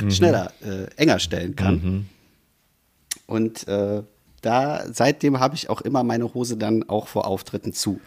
[0.08, 2.08] schneller, äh, enger stellen kann.
[3.26, 4.02] Und äh,
[4.40, 8.00] da, seitdem habe ich auch immer meine Hose dann auch vor Auftritten zu.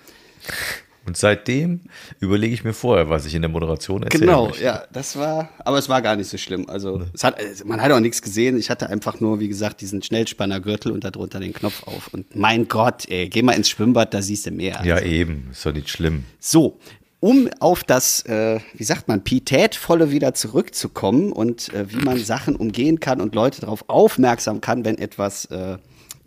[1.08, 1.80] Und seitdem
[2.20, 4.26] überlege ich mir vorher, was ich in der Moderation erzähle.
[4.26, 6.70] Genau, ja, das war, aber es war gar nicht so schlimm.
[6.70, 8.58] Also, es hat, also, man hat auch nichts gesehen.
[8.58, 12.14] Ich hatte einfach nur, wie gesagt, diesen Schnellspannergürtel und darunter den Knopf auf.
[12.14, 14.82] Und mein Gott, ey, geh mal ins Schwimmbad, da siehst du mehr.
[14.84, 15.48] Ja, eben.
[15.52, 16.26] Ist doch nicht schlimm.
[16.40, 16.78] So,
[17.22, 22.56] um auf das, äh, wie sagt man, Pietätvolle wieder zurückzukommen und äh, wie man Sachen
[22.58, 25.78] umgehen kann und Leute darauf aufmerksam kann, wenn etwas äh,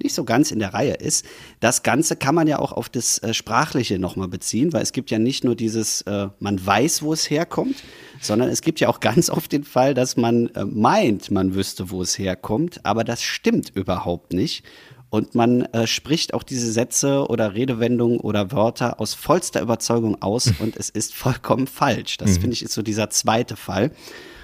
[0.02, 1.24] nicht so ganz in der Reihe ist.
[1.60, 5.10] Das Ganze kann man ja auch auf das äh, Sprachliche nochmal beziehen, weil es gibt
[5.10, 7.76] ja nicht nur dieses, äh, man weiß, wo es herkommt,
[8.20, 11.90] sondern es gibt ja auch ganz oft den Fall, dass man äh, meint, man wüsste,
[11.90, 14.64] wo es herkommt, aber das stimmt überhaupt nicht.
[15.10, 20.52] Und man äh, spricht auch diese Sätze oder Redewendungen oder Wörter aus vollster Überzeugung aus
[20.60, 22.16] und es ist vollkommen falsch.
[22.16, 23.90] Das finde ich ist so dieser zweite Fall.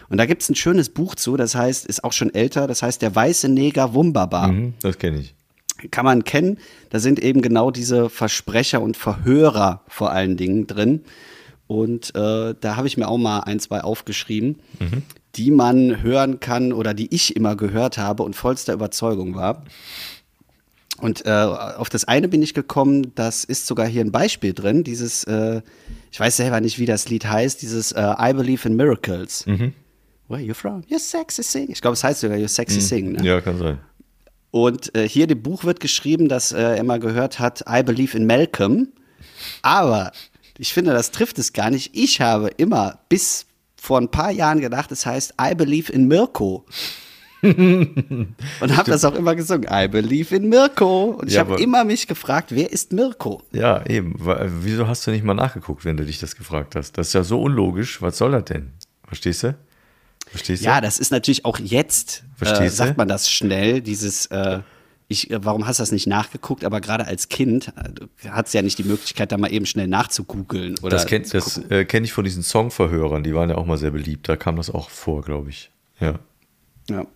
[0.08, 2.82] Und da gibt es ein schönes Buch zu, das heißt, ist auch schon älter, das
[2.82, 5.36] heißt Der weiße Neger Wumberbar Mhm, das kenne ich.
[5.90, 6.58] Kann man kennen.
[6.90, 11.02] Da sind eben genau diese Versprecher und Verhörer vor allen Dingen drin.
[11.66, 14.60] Und äh, da habe ich mir auch mal ein, zwei aufgeschrieben,
[15.34, 19.64] die man hören kann oder die ich immer gehört habe und vollster Überzeugung war.
[20.98, 24.82] Und äh, auf das eine bin ich gekommen, das ist sogar hier ein Beispiel drin,
[24.82, 25.60] dieses, äh,
[26.10, 29.44] ich weiß selber nicht, wie das Lied heißt, dieses äh, I Believe in Miracles.
[30.28, 30.82] Where you from?
[30.88, 31.70] You're sexy sing.
[31.70, 33.12] Ich glaube, es heißt sogar You're sexy sing.
[33.12, 33.24] Ne?
[33.24, 33.78] Ja, kann sein.
[34.56, 38.16] Und äh, hier im Buch wird geschrieben, dass äh, er mal gehört hat, I believe
[38.16, 38.88] in Malcolm.
[39.60, 40.12] Aber
[40.56, 41.90] ich finde, das trifft es gar nicht.
[41.94, 43.44] Ich habe immer bis
[43.76, 46.64] vor ein paar Jahren gedacht, es heißt I believe in Mirko.
[47.42, 49.68] und habe das auch immer gesungen.
[49.70, 51.18] I believe in Mirko.
[51.20, 53.42] Und ich Ja, habe immer mich gefragt, wer ist Mirko?
[53.52, 54.14] Ja, eben.
[54.62, 56.96] Wieso hast du nicht mal nachgeguckt, wenn du dich das gefragt hast?
[56.96, 58.00] Das ist ja so unlogisch.
[58.00, 58.70] Was soll das denn?
[59.06, 59.54] Verstehst du?
[60.26, 60.66] Verstehst du?
[60.66, 64.60] Ja, das ist natürlich auch jetzt, äh, sagt man das schnell, dieses, äh,
[65.08, 66.64] ich, warum hast du das nicht nachgeguckt?
[66.64, 69.86] Aber gerade als Kind äh, hat es ja nicht die Möglichkeit, da mal eben schnell
[69.86, 70.76] nachzugoogeln.
[70.80, 71.26] Oder das kenne
[71.70, 73.22] äh, kenn ich von diesen Songverhörern.
[73.22, 74.28] Die waren ja auch mal sehr beliebt.
[74.28, 75.70] Da kam das auch vor, glaube ich.
[76.00, 76.18] Ja.
[76.90, 77.06] Ja.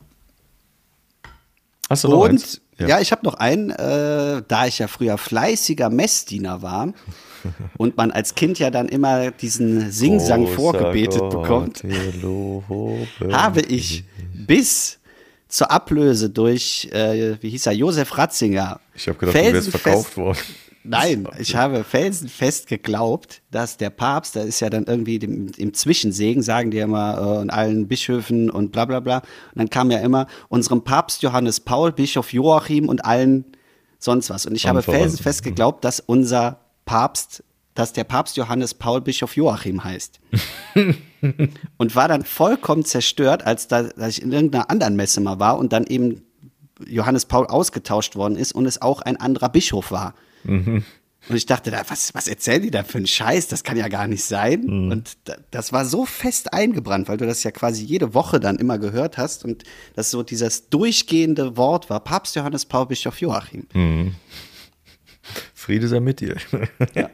[1.89, 2.61] Hast du noch Und eins?
[2.79, 6.93] ja, ich habe noch einen, äh, da ich ja früher fleißiger Messdiener war
[7.77, 11.85] und man als Kind ja dann immer diesen Singsang Großer vorgebetet Gott, bekommt,
[13.33, 14.99] habe ich bis
[15.49, 18.81] zur Ablöse durch, äh, wie hieß er, Josef Ratzinger.
[18.95, 20.39] Ich habe gedacht, du wärst verkauft worden.
[20.83, 25.75] Nein, ich habe felsenfest geglaubt, dass der Papst, da ist ja dann irgendwie dem, im
[25.75, 29.19] Zwischensegen, sagen die ja immer, äh, und allen Bischöfen und bla bla bla.
[29.19, 33.45] Und dann kam ja immer unserem Papst Johannes Paul, Bischof Joachim und allen
[33.99, 34.47] sonst was.
[34.47, 39.85] Und ich habe felsenfest geglaubt, dass unser Papst, dass der Papst Johannes Paul Bischof Joachim
[39.85, 40.19] heißt.
[41.77, 45.57] und war dann vollkommen zerstört, als da, als ich in irgendeiner anderen Messe mal war
[45.57, 46.23] und dann eben
[46.85, 50.15] Johannes Paul ausgetauscht worden ist und es auch ein anderer Bischof war.
[51.29, 53.47] Und ich dachte, da, was, was erzählen die da für einen Scheiß?
[53.47, 54.65] Das kann ja gar nicht sein.
[54.91, 58.57] Und da, das war so fest eingebrannt, weil du das ja quasi jede Woche dann
[58.57, 59.63] immer gehört hast und
[59.95, 63.69] das so dieses durchgehende Wort war Papst Johannes Paul Bischof Joachim.
[65.61, 66.37] Friede sei mit dir.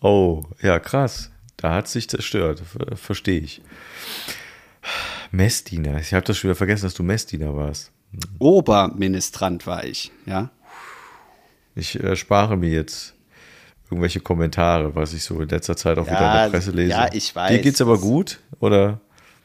[0.00, 1.30] oh, ja, krass.
[1.56, 2.60] Da hat sich zerstört.
[2.60, 3.62] Ver Verstehe ich.
[5.30, 6.00] Messdiener.
[6.00, 7.92] Ich habe das schon wieder vergessen, dass du Messdiener warst.
[8.40, 10.50] Oberministrant war ich, ja.
[11.76, 13.14] Ich äh, spare mir jetzt
[13.88, 16.90] irgendwelche Kommentare, was ich so in letzter Zeit auch Ja, wieder in der Presse lese.
[16.90, 17.52] ja, ich weiß.
[17.52, 18.40] Dir geht's aber gut?
[18.58, 19.00] Oder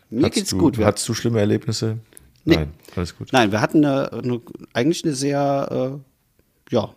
[0.09, 0.79] Mir geht's du, gut.
[0.79, 1.99] Hattest du schlimme Erlebnisse?
[2.43, 2.55] Nee.
[2.55, 3.31] Nein, alles gut.
[3.31, 4.41] Nein, wir hatten eine, eine,
[4.73, 6.89] eigentlich eine sehr, äh, ja,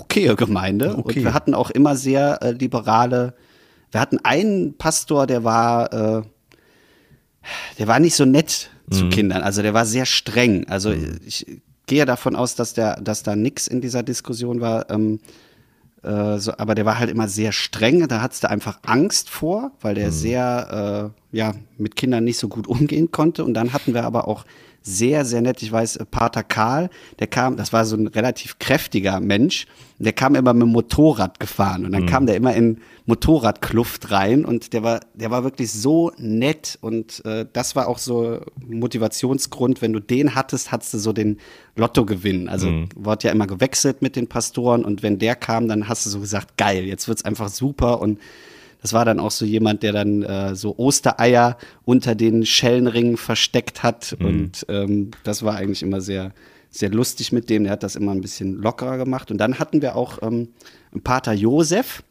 [0.00, 0.96] okaye Gemeinde.
[0.96, 1.18] Okay.
[1.18, 3.34] Und wir hatten auch immer sehr äh, liberale,
[3.90, 6.22] wir hatten einen Pastor, der war, äh,
[7.78, 9.10] der war nicht so nett zu Mhm.
[9.10, 9.42] Kindern.
[9.42, 10.66] Also der war sehr streng.
[10.68, 10.92] Also
[11.26, 11.46] ich
[11.86, 14.90] gehe davon aus, dass, der, dass da nichts in dieser Diskussion war.
[14.90, 15.20] Ähm,
[16.02, 18.06] äh, so, aber der war halt immer sehr streng.
[18.08, 22.48] Da hattest du einfach Angst vor, weil der sehr äh, ja, mit Kindern nicht so
[22.48, 23.44] gut umgehen konnte.
[23.44, 24.44] Und dann hatten wir aber auch
[24.82, 25.62] sehr, sehr nett.
[25.62, 29.66] Ich weiß, Pater Karl, der kam, das war so ein relativ kräftiger Mensch,
[29.98, 32.06] der kam immer mit dem Motorrad gefahren und dann mhm.
[32.06, 37.22] kam der immer in Motorradkluft rein und der war, der war wirklich so nett und
[37.26, 41.38] äh, das war auch so Motivationsgrund, wenn du den hattest, hattest du so den
[41.76, 42.48] Lottogewinn.
[42.48, 42.88] Also mhm.
[42.96, 46.20] wurde ja immer gewechselt mit den Pastoren und wenn der kam, dann hast du so
[46.20, 48.18] gesagt, geil, jetzt wird's einfach super und
[48.82, 53.82] das war dann auch so jemand, der dann äh, so Ostereier unter den Schellenringen versteckt
[53.82, 54.16] hat.
[54.18, 54.26] Mhm.
[54.26, 56.32] Und ähm, das war eigentlich immer sehr,
[56.70, 57.64] sehr lustig mit dem.
[57.64, 59.30] Der hat das immer ein bisschen lockerer gemacht.
[59.30, 60.48] Und dann hatten wir auch ähm,
[60.92, 62.02] einen Pater Josef.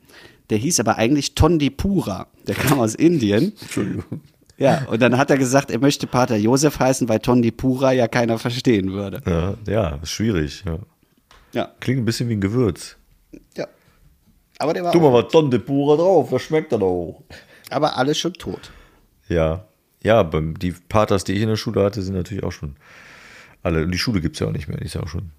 [0.49, 2.28] Der hieß aber eigentlich Tondipura.
[2.47, 3.53] Der kam aus Indien.
[3.59, 4.22] Entschuldigung.
[4.57, 8.38] Ja, und dann hat er gesagt, er möchte Pater Josef heißen, weil Tondipura ja keiner
[8.38, 9.22] verstehen würde.
[9.26, 10.63] Ja, ja schwierig.
[10.65, 10.80] Ja.
[11.53, 11.72] ja.
[11.80, 12.97] Klingt ein bisschen wie ein Gewürz.
[13.55, 13.67] Ja.
[14.60, 14.91] Aber der war.
[14.91, 17.24] Tu mal was Tonde pura drauf, was schmeckt er doch?
[17.72, 18.72] Aber alles schon tot.
[19.28, 19.66] Ja.
[20.01, 22.76] Ja, die Paters, die ich in der Schule hatte, sind natürlich auch schon
[23.64, 23.84] alle.
[23.84, 24.78] Und die Schule gibt es ja auch nicht mehr.
[24.78, 25.32] Die ist ja auch schon,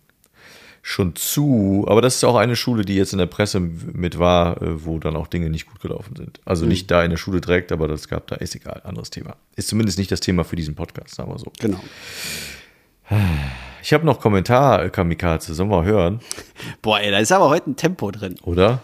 [0.82, 1.86] schon zu.
[1.88, 4.98] Aber das ist auch eine Schule, die jetzt in der Presse mit war, äh, wo
[4.98, 6.40] dann auch Dinge nicht gut gelaufen sind.
[6.44, 6.70] Also mhm.
[6.70, 9.36] nicht da in der Schule direkt, aber das gab da, ist egal, anderes Thema.
[9.56, 11.50] Ist zumindest nicht das Thema für diesen Podcast, wir so.
[11.58, 11.80] Genau.
[13.82, 16.20] Ich habe noch Kommentar, Kamikaze, sollen wir hören?
[16.82, 18.36] Boah, ey, da ist aber heute ein Tempo drin.
[18.42, 18.82] Oder?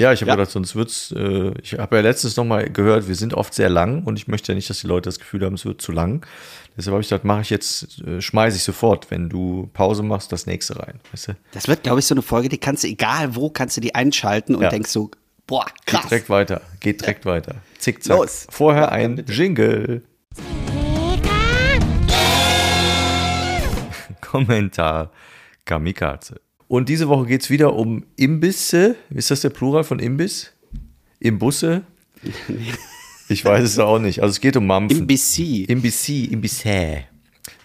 [0.00, 0.36] Ja, ich habe ja.
[0.36, 1.12] gedacht, sonst wird's.
[1.12, 4.28] Äh, ich habe ja letztens noch mal gehört, wir sind oft sehr lang und ich
[4.28, 6.24] möchte ja nicht, dass die Leute das Gefühl haben, es wird zu lang.
[6.76, 10.30] Deshalb habe ich gedacht, mache ich jetzt, äh, schmeiße ich sofort, wenn du Pause machst,
[10.30, 11.00] das nächste rein.
[11.10, 11.32] Weißt du?
[11.50, 13.96] Das wird, glaube ich, so eine Folge, die kannst du, egal wo, kannst du die
[13.96, 14.68] einschalten und ja.
[14.68, 15.10] denkst so,
[15.48, 16.02] boah, krass.
[16.02, 17.32] Geht direkt weiter, geht direkt ja.
[17.32, 17.56] weiter.
[17.78, 18.18] Zickzack.
[18.18, 18.46] Los.
[18.50, 20.04] Vorher ein Jingle.
[24.20, 25.10] Kommentar
[25.64, 26.40] Kamikaze.
[26.68, 28.96] Und diese Woche geht es wieder um Imbisse.
[29.10, 30.52] Ist das der Plural von Imbiss?
[31.18, 31.82] Imbusse?
[33.30, 34.22] Ich weiß es auch nicht.
[34.22, 35.00] Also es geht um Mampfen.
[35.00, 35.64] Imbissi.
[35.64, 37.04] Imbissi, Imbissä.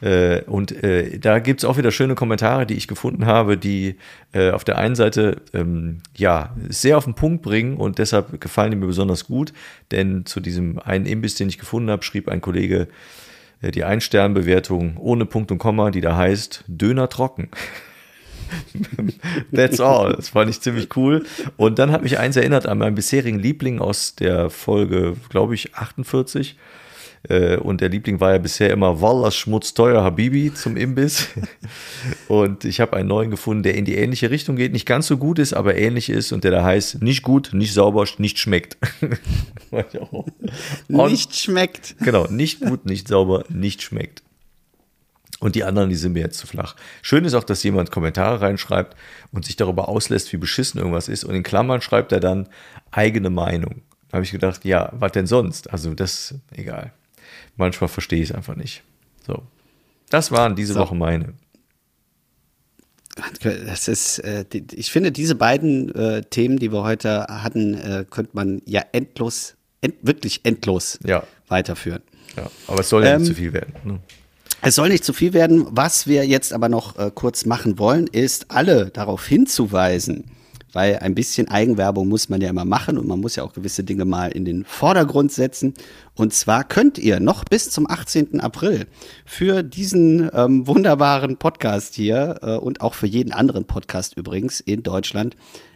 [0.01, 3.95] Äh, und äh, da gibt es auch wieder schöne Kommentare, die ich gefunden habe, die
[4.33, 8.71] äh, auf der einen Seite ähm, ja sehr auf den Punkt bringen und deshalb gefallen
[8.71, 9.53] die mir besonders gut.
[9.91, 12.87] Denn zu diesem einen Imbiss, den ich gefunden habe, schrieb ein Kollege
[13.61, 17.49] äh, die Ein-Stern-Bewertung ohne Punkt und Komma, die da heißt Döner trocken.
[19.53, 20.13] That's all.
[20.15, 21.25] Das fand ich ziemlich cool.
[21.57, 25.75] Und dann hat mich eins erinnert an meinen bisherigen Liebling aus der Folge, glaube ich,
[25.75, 26.55] 48.
[27.29, 31.29] Äh, und der Liebling war ja bisher immer Wallas Schmutzteuer Habibi zum Imbiss.
[32.27, 34.73] Und ich habe einen neuen gefunden, der in die ähnliche Richtung geht.
[34.73, 37.73] Nicht ganz so gut ist, aber ähnlich ist und der da heißt, nicht gut, nicht
[37.73, 38.77] sauber, nicht schmeckt.
[40.89, 41.95] nicht schmeckt.
[41.99, 44.21] Genau, nicht gut, nicht sauber, nicht schmeckt.
[45.43, 46.77] Und die anderen, die sind mir jetzt zu flach.
[47.01, 48.95] Schön ist auch, dass jemand Kommentare reinschreibt
[49.33, 51.25] und sich darüber auslässt, wie beschissen irgendwas ist.
[51.25, 52.47] Und in Klammern schreibt er dann
[52.91, 53.81] eigene Meinung.
[54.07, 55.69] Da habe ich gedacht, ja, was denn sonst?
[55.69, 56.93] Also das, egal.
[57.57, 58.83] Manchmal verstehe ich es einfach nicht.
[59.27, 59.43] So.
[60.09, 60.79] Das waren diese so.
[60.79, 61.33] Woche meine.
[63.41, 68.31] Das ist, äh, ich finde, diese beiden äh, Themen, die wir heute hatten, äh, könnte
[68.31, 71.27] man ja endlos, end, wirklich endlos ja.
[71.49, 72.01] weiterführen.
[72.37, 73.73] Ja, aber es soll ja ähm, nicht zu viel werden.
[73.83, 73.99] Ne?
[74.65, 75.67] Es soll nicht zu viel werden.
[75.71, 80.31] Was wir jetzt aber noch äh, kurz machen wollen, ist alle darauf hinzuweisen,
[80.71, 83.83] weil ein bisschen Eigenwerbung muss man ja immer machen und man muss ja auch gewisse
[83.83, 85.73] Dinge mal in den Vordergrund setzen.
[86.15, 88.39] Und zwar könnt ihr noch bis zum 18.
[88.39, 88.87] April
[89.25, 94.81] für diesen ähm, wunderbaren Podcast hier äh, und auch für jeden anderen Podcast übrigens in
[94.81, 95.35] Deutschland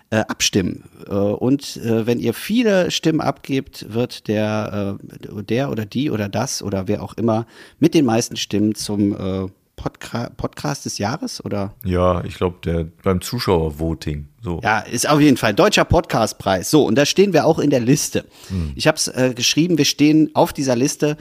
[0.10, 0.84] äh, abstimmen.
[1.08, 6.30] Äh, und äh, wenn ihr viele Stimmen abgebt, wird der, äh, der oder die oder
[6.30, 7.46] das oder wer auch immer
[7.80, 11.74] mit den meisten Stimmen zum äh, Podca Podcast des Jahres oder?
[11.86, 14.28] Ja, ich glaube, der beim Zuschauervoting.
[14.42, 14.60] So.
[14.64, 16.72] Ja, ist auf jeden Fall deutscher Podcastpreis.
[16.72, 18.26] So, und da stehen wir auch in der Liste.
[18.50, 18.72] Hm.
[18.76, 21.16] Ich habe es äh, geschrieben, wir stehen auf dieser Liste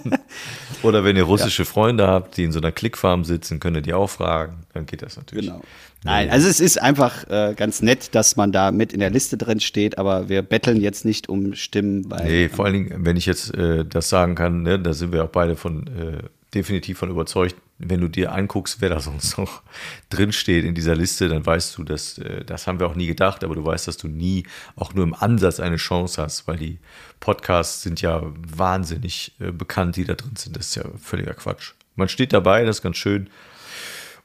[0.85, 3.93] Oder wenn ihr russische Freunde habt, die in so einer Klickfarm sitzen, könnt ihr die
[3.93, 4.65] auch fragen.
[4.73, 5.47] Dann geht das natürlich.
[5.47, 5.61] Genau.
[6.05, 9.37] Nein, also es ist einfach äh, ganz nett, dass man da mit in der Liste
[9.37, 12.09] drin steht, aber wir betteln jetzt nicht um Stimmen.
[12.09, 15.13] Weil, Nee, vor allen Dingen, wenn ich jetzt äh, das sagen kann, ne, da sind
[15.13, 16.23] wir auch beide von äh,
[16.55, 19.63] definitiv von überzeugt, wenn du dir anguckst, wer da sonst noch
[20.11, 23.07] drin steht in dieser Liste, dann weißt du, dass äh, das haben wir auch nie
[23.07, 24.45] gedacht, aber du weißt, dass du nie
[24.77, 26.79] auch nur im Ansatz eine Chance hast, weil die
[27.21, 30.57] Podcasts sind ja wahnsinnig äh, bekannt, die da drin sind.
[30.57, 31.73] Das ist ja völliger Quatsch.
[31.97, 33.29] Man steht dabei, das ist ganz schön.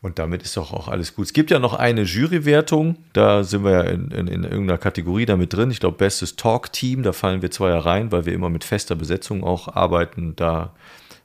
[0.01, 1.25] Und damit ist doch auch alles gut.
[1.25, 5.25] Es gibt ja noch eine Jurywertung, da sind wir ja in, in, in irgendeiner Kategorie
[5.25, 5.71] damit drin.
[5.71, 8.95] Ich glaube, bestes Talk-Team, da fallen wir zwar ja rein, weil wir immer mit fester
[8.95, 10.37] Besetzung auch arbeiten.
[10.37, 10.73] Da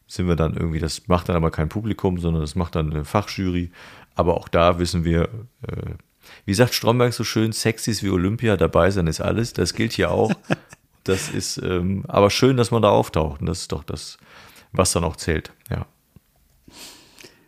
[0.07, 3.05] sind wir dann irgendwie, das macht dann aber kein Publikum, sondern das macht dann eine
[3.05, 3.71] Fachjury.
[4.15, 5.29] Aber auch da wissen wir,
[5.67, 5.95] äh,
[6.45, 9.53] wie sagt Stromberg so schön, Sexys wie Olympia, dabei sein ist alles.
[9.53, 10.33] Das gilt hier auch.
[11.07, 13.43] Das ist ähm, aber schön, dass man da auftaucht.
[13.43, 14.17] Und das ist doch das,
[14.73, 15.53] was dann auch zählt.
[15.69, 15.85] Ja.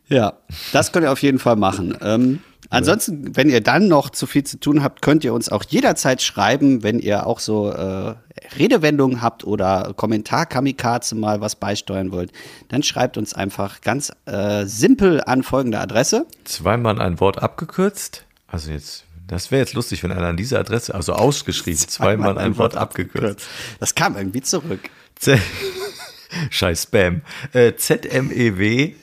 [0.09, 0.35] Ja,
[0.73, 1.97] das könnt ihr auf jeden Fall machen.
[2.03, 5.65] Ähm, ansonsten, wenn ihr dann noch zu viel zu tun habt, könnt ihr uns auch
[5.69, 8.15] jederzeit schreiben, wenn ihr auch so äh,
[8.59, 12.33] Redewendungen habt oder Kommentar-Kamikaze mal was beisteuern wollt.
[12.69, 16.27] Dann schreibt uns einfach ganz äh, simpel an folgende Adresse.
[16.45, 18.25] Zweimal ein Wort abgekürzt.
[18.47, 22.57] Also jetzt, das wäre jetzt lustig, wenn einer an diese Adresse, also ausgeschrieben, zweimal ein
[22.59, 23.47] Wort abgekürzt.
[23.81, 24.81] Das kam irgendwie zurück.
[25.17, 25.41] Z
[26.51, 27.23] Scheiß Spam.
[27.53, 28.95] Äh, ZMEW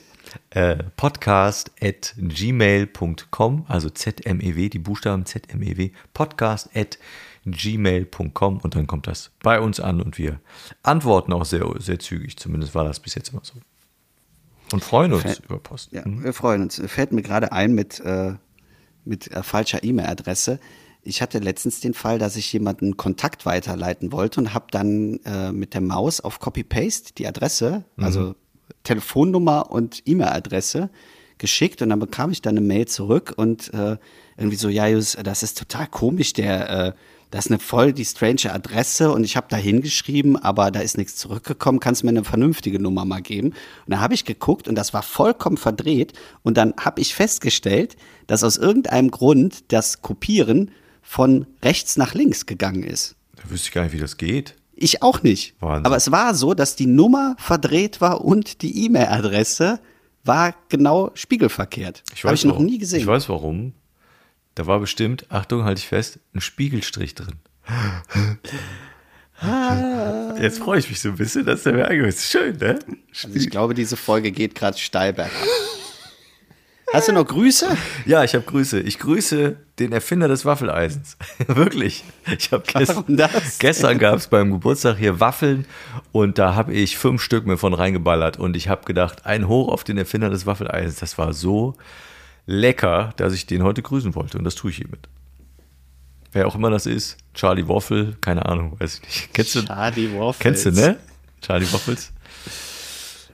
[0.54, 6.98] äh, podcast at gmail.com, also ZMEW, die Buchstaben ZMEW, podcast at
[7.44, 10.40] gmail.com und dann kommt das bei uns an und wir
[10.82, 12.36] antworten auch sehr, sehr zügig.
[12.38, 13.54] Zumindest war das bis jetzt immer so.
[14.72, 15.92] Und freuen uns Fä- über Post.
[15.92, 16.80] Ja, wir freuen uns.
[16.86, 18.34] Fällt mir gerade ein mit, äh,
[19.04, 20.58] mit äh, falscher E-Mail-Adresse.
[21.02, 25.52] Ich hatte letztens den Fall, dass ich jemanden Kontakt weiterleiten wollte und habe dann äh,
[25.52, 28.36] mit der Maus auf Copy-Paste die Adresse, also
[28.82, 30.90] Telefonnummer und E-Mail-Adresse
[31.38, 33.96] geschickt und dann bekam ich dann eine Mail zurück und äh,
[34.36, 36.92] irgendwie so, ja, das ist total komisch, der, äh,
[37.30, 40.96] das ist eine voll die strange Adresse und ich habe da hingeschrieben, aber da ist
[40.96, 43.48] nichts zurückgekommen, kannst du mir eine vernünftige Nummer mal geben?
[43.48, 43.56] Und
[43.88, 46.12] dann habe ich geguckt und das war vollkommen verdreht
[46.42, 47.96] und dann habe ich festgestellt,
[48.28, 50.70] dass aus irgendeinem Grund das Kopieren
[51.02, 53.16] von rechts nach links gegangen ist.
[53.36, 54.54] Da wüsste ich gar nicht, wie das geht.
[54.76, 55.54] Ich auch nicht.
[55.60, 55.86] Wahnsinn.
[55.86, 59.78] Aber es war so, dass die Nummer verdreht war und die E-Mail-Adresse
[60.24, 62.02] war genau spiegelverkehrt.
[62.14, 62.66] Ich Habe ich noch warum.
[62.66, 63.00] nie gesehen.
[63.00, 63.72] Ich weiß warum.
[64.54, 67.34] Da war bestimmt, Achtung, halte ich fest, ein Spiegelstrich drin.
[70.40, 72.30] Jetzt freue ich mich so ein bisschen, dass der mir eingehört ist.
[72.30, 72.78] Schön, ne?
[73.24, 75.32] Also ich glaube, diese Folge geht gerade steil bergab.
[76.94, 77.76] Hast du noch Grüße?
[78.06, 78.78] Ja, ich habe Grüße.
[78.78, 81.16] Ich grüße den Erfinder des Waffeleisens.
[81.48, 82.04] Wirklich.
[82.38, 83.04] Ich habe gestern,
[83.58, 85.66] gestern gab es beim Geburtstag hier Waffeln
[86.12, 89.72] und da habe ich fünf Stück mir von reingeballert und ich habe gedacht, ein Hoch
[89.72, 91.00] auf den Erfinder des Waffeleisens.
[91.00, 91.74] Das war so
[92.46, 95.08] lecker, dass ich den heute grüßen wollte und das tue ich hiermit.
[96.30, 99.34] Wer auch immer das ist, Charlie Waffel, keine Ahnung, weiß ich nicht.
[99.34, 99.64] Kennst du?
[99.64, 100.38] Charlie Waffles.
[100.38, 100.96] Kennst du, ne?
[101.40, 102.12] Charlie Waffles?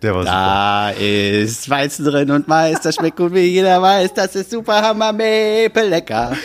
[0.03, 0.33] Der war super.
[0.33, 4.15] Da ist Weizen drin und Mais, das schmeckt gut, wie jeder weiß.
[4.15, 6.37] Das ist super hammer maple lecker.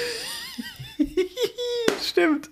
[2.04, 2.50] Stimmt.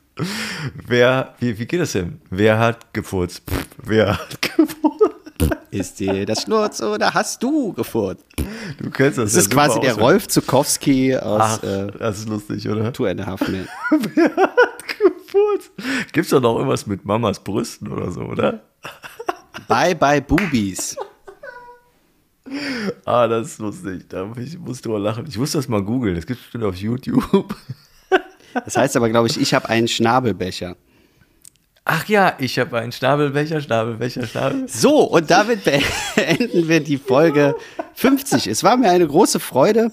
[0.87, 2.21] Wer, wie, wie geht das denn?
[2.29, 3.41] Wer hat gefurzt?
[3.49, 5.13] Pff, wer hat gefurzt?
[5.71, 8.23] Ist dir das Schnurz oder hast du gefurzt?
[8.79, 9.33] Du kennst das.
[9.33, 12.93] Das ist quasi der Rolf Zukowski aus Ach, äh, das ist lustig, oder?
[12.93, 13.41] Tour and a Half.
[13.47, 15.71] Wer hat gefurzt?
[16.11, 18.61] Gibt's doch noch irgendwas mit Mamas Brüsten oder so, oder?
[19.67, 20.95] Bye bye Boobies.
[23.05, 24.07] Ah, das ist lustig.
[24.09, 25.25] Da muss ich musste mal lachen.
[25.27, 26.15] Ich muss das mal googeln.
[26.15, 27.55] Das gibt's bestimmt auf YouTube.
[28.53, 30.75] Das heißt aber, glaube ich, ich habe einen Schnabelbecher.
[31.85, 34.67] Ach ja, ich habe einen Schnabelbecher, Schnabelbecher, Schnabel.
[34.69, 37.55] So, und damit beenden wir die Folge
[37.95, 38.47] 50.
[38.47, 39.91] Es war mir eine große Freude.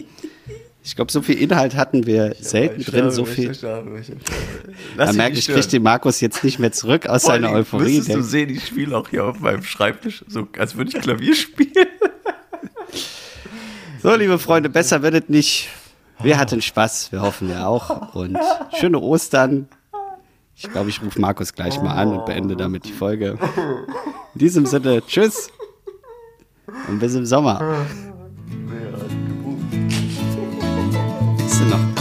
[0.82, 3.48] Ich glaube, so viel Inhalt hatten wir selten drin, so viel.
[3.48, 7.32] Lass Man dich merkt, nicht ich kriege den Markus jetzt nicht mehr zurück aus Vor
[7.34, 7.84] seiner Euphorie.
[7.96, 11.02] Müsstest du Der- sehen, ich spiele auch hier auf meinem Schreibtisch, so als würde ich
[11.02, 11.72] Klavier spielen.
[14.02, 15.68] So, liebe Freunde, besser wird es nicht.
[16.22, 18.14] Wir hatten Spaß, wir hoffen ja auch.
[18.14, 18.38] Und
[18.78, 19.68] schöne Ostern.
[20.56, 23.38] Ich glaube, ich rufe Markus gleich mal an und beende damit die Folge.
[24.34, 25.50] In diesem Sinne, tschüss
[26.88, 27.84] und bis im Sommer.
[31.62, 31.99] 嗯呐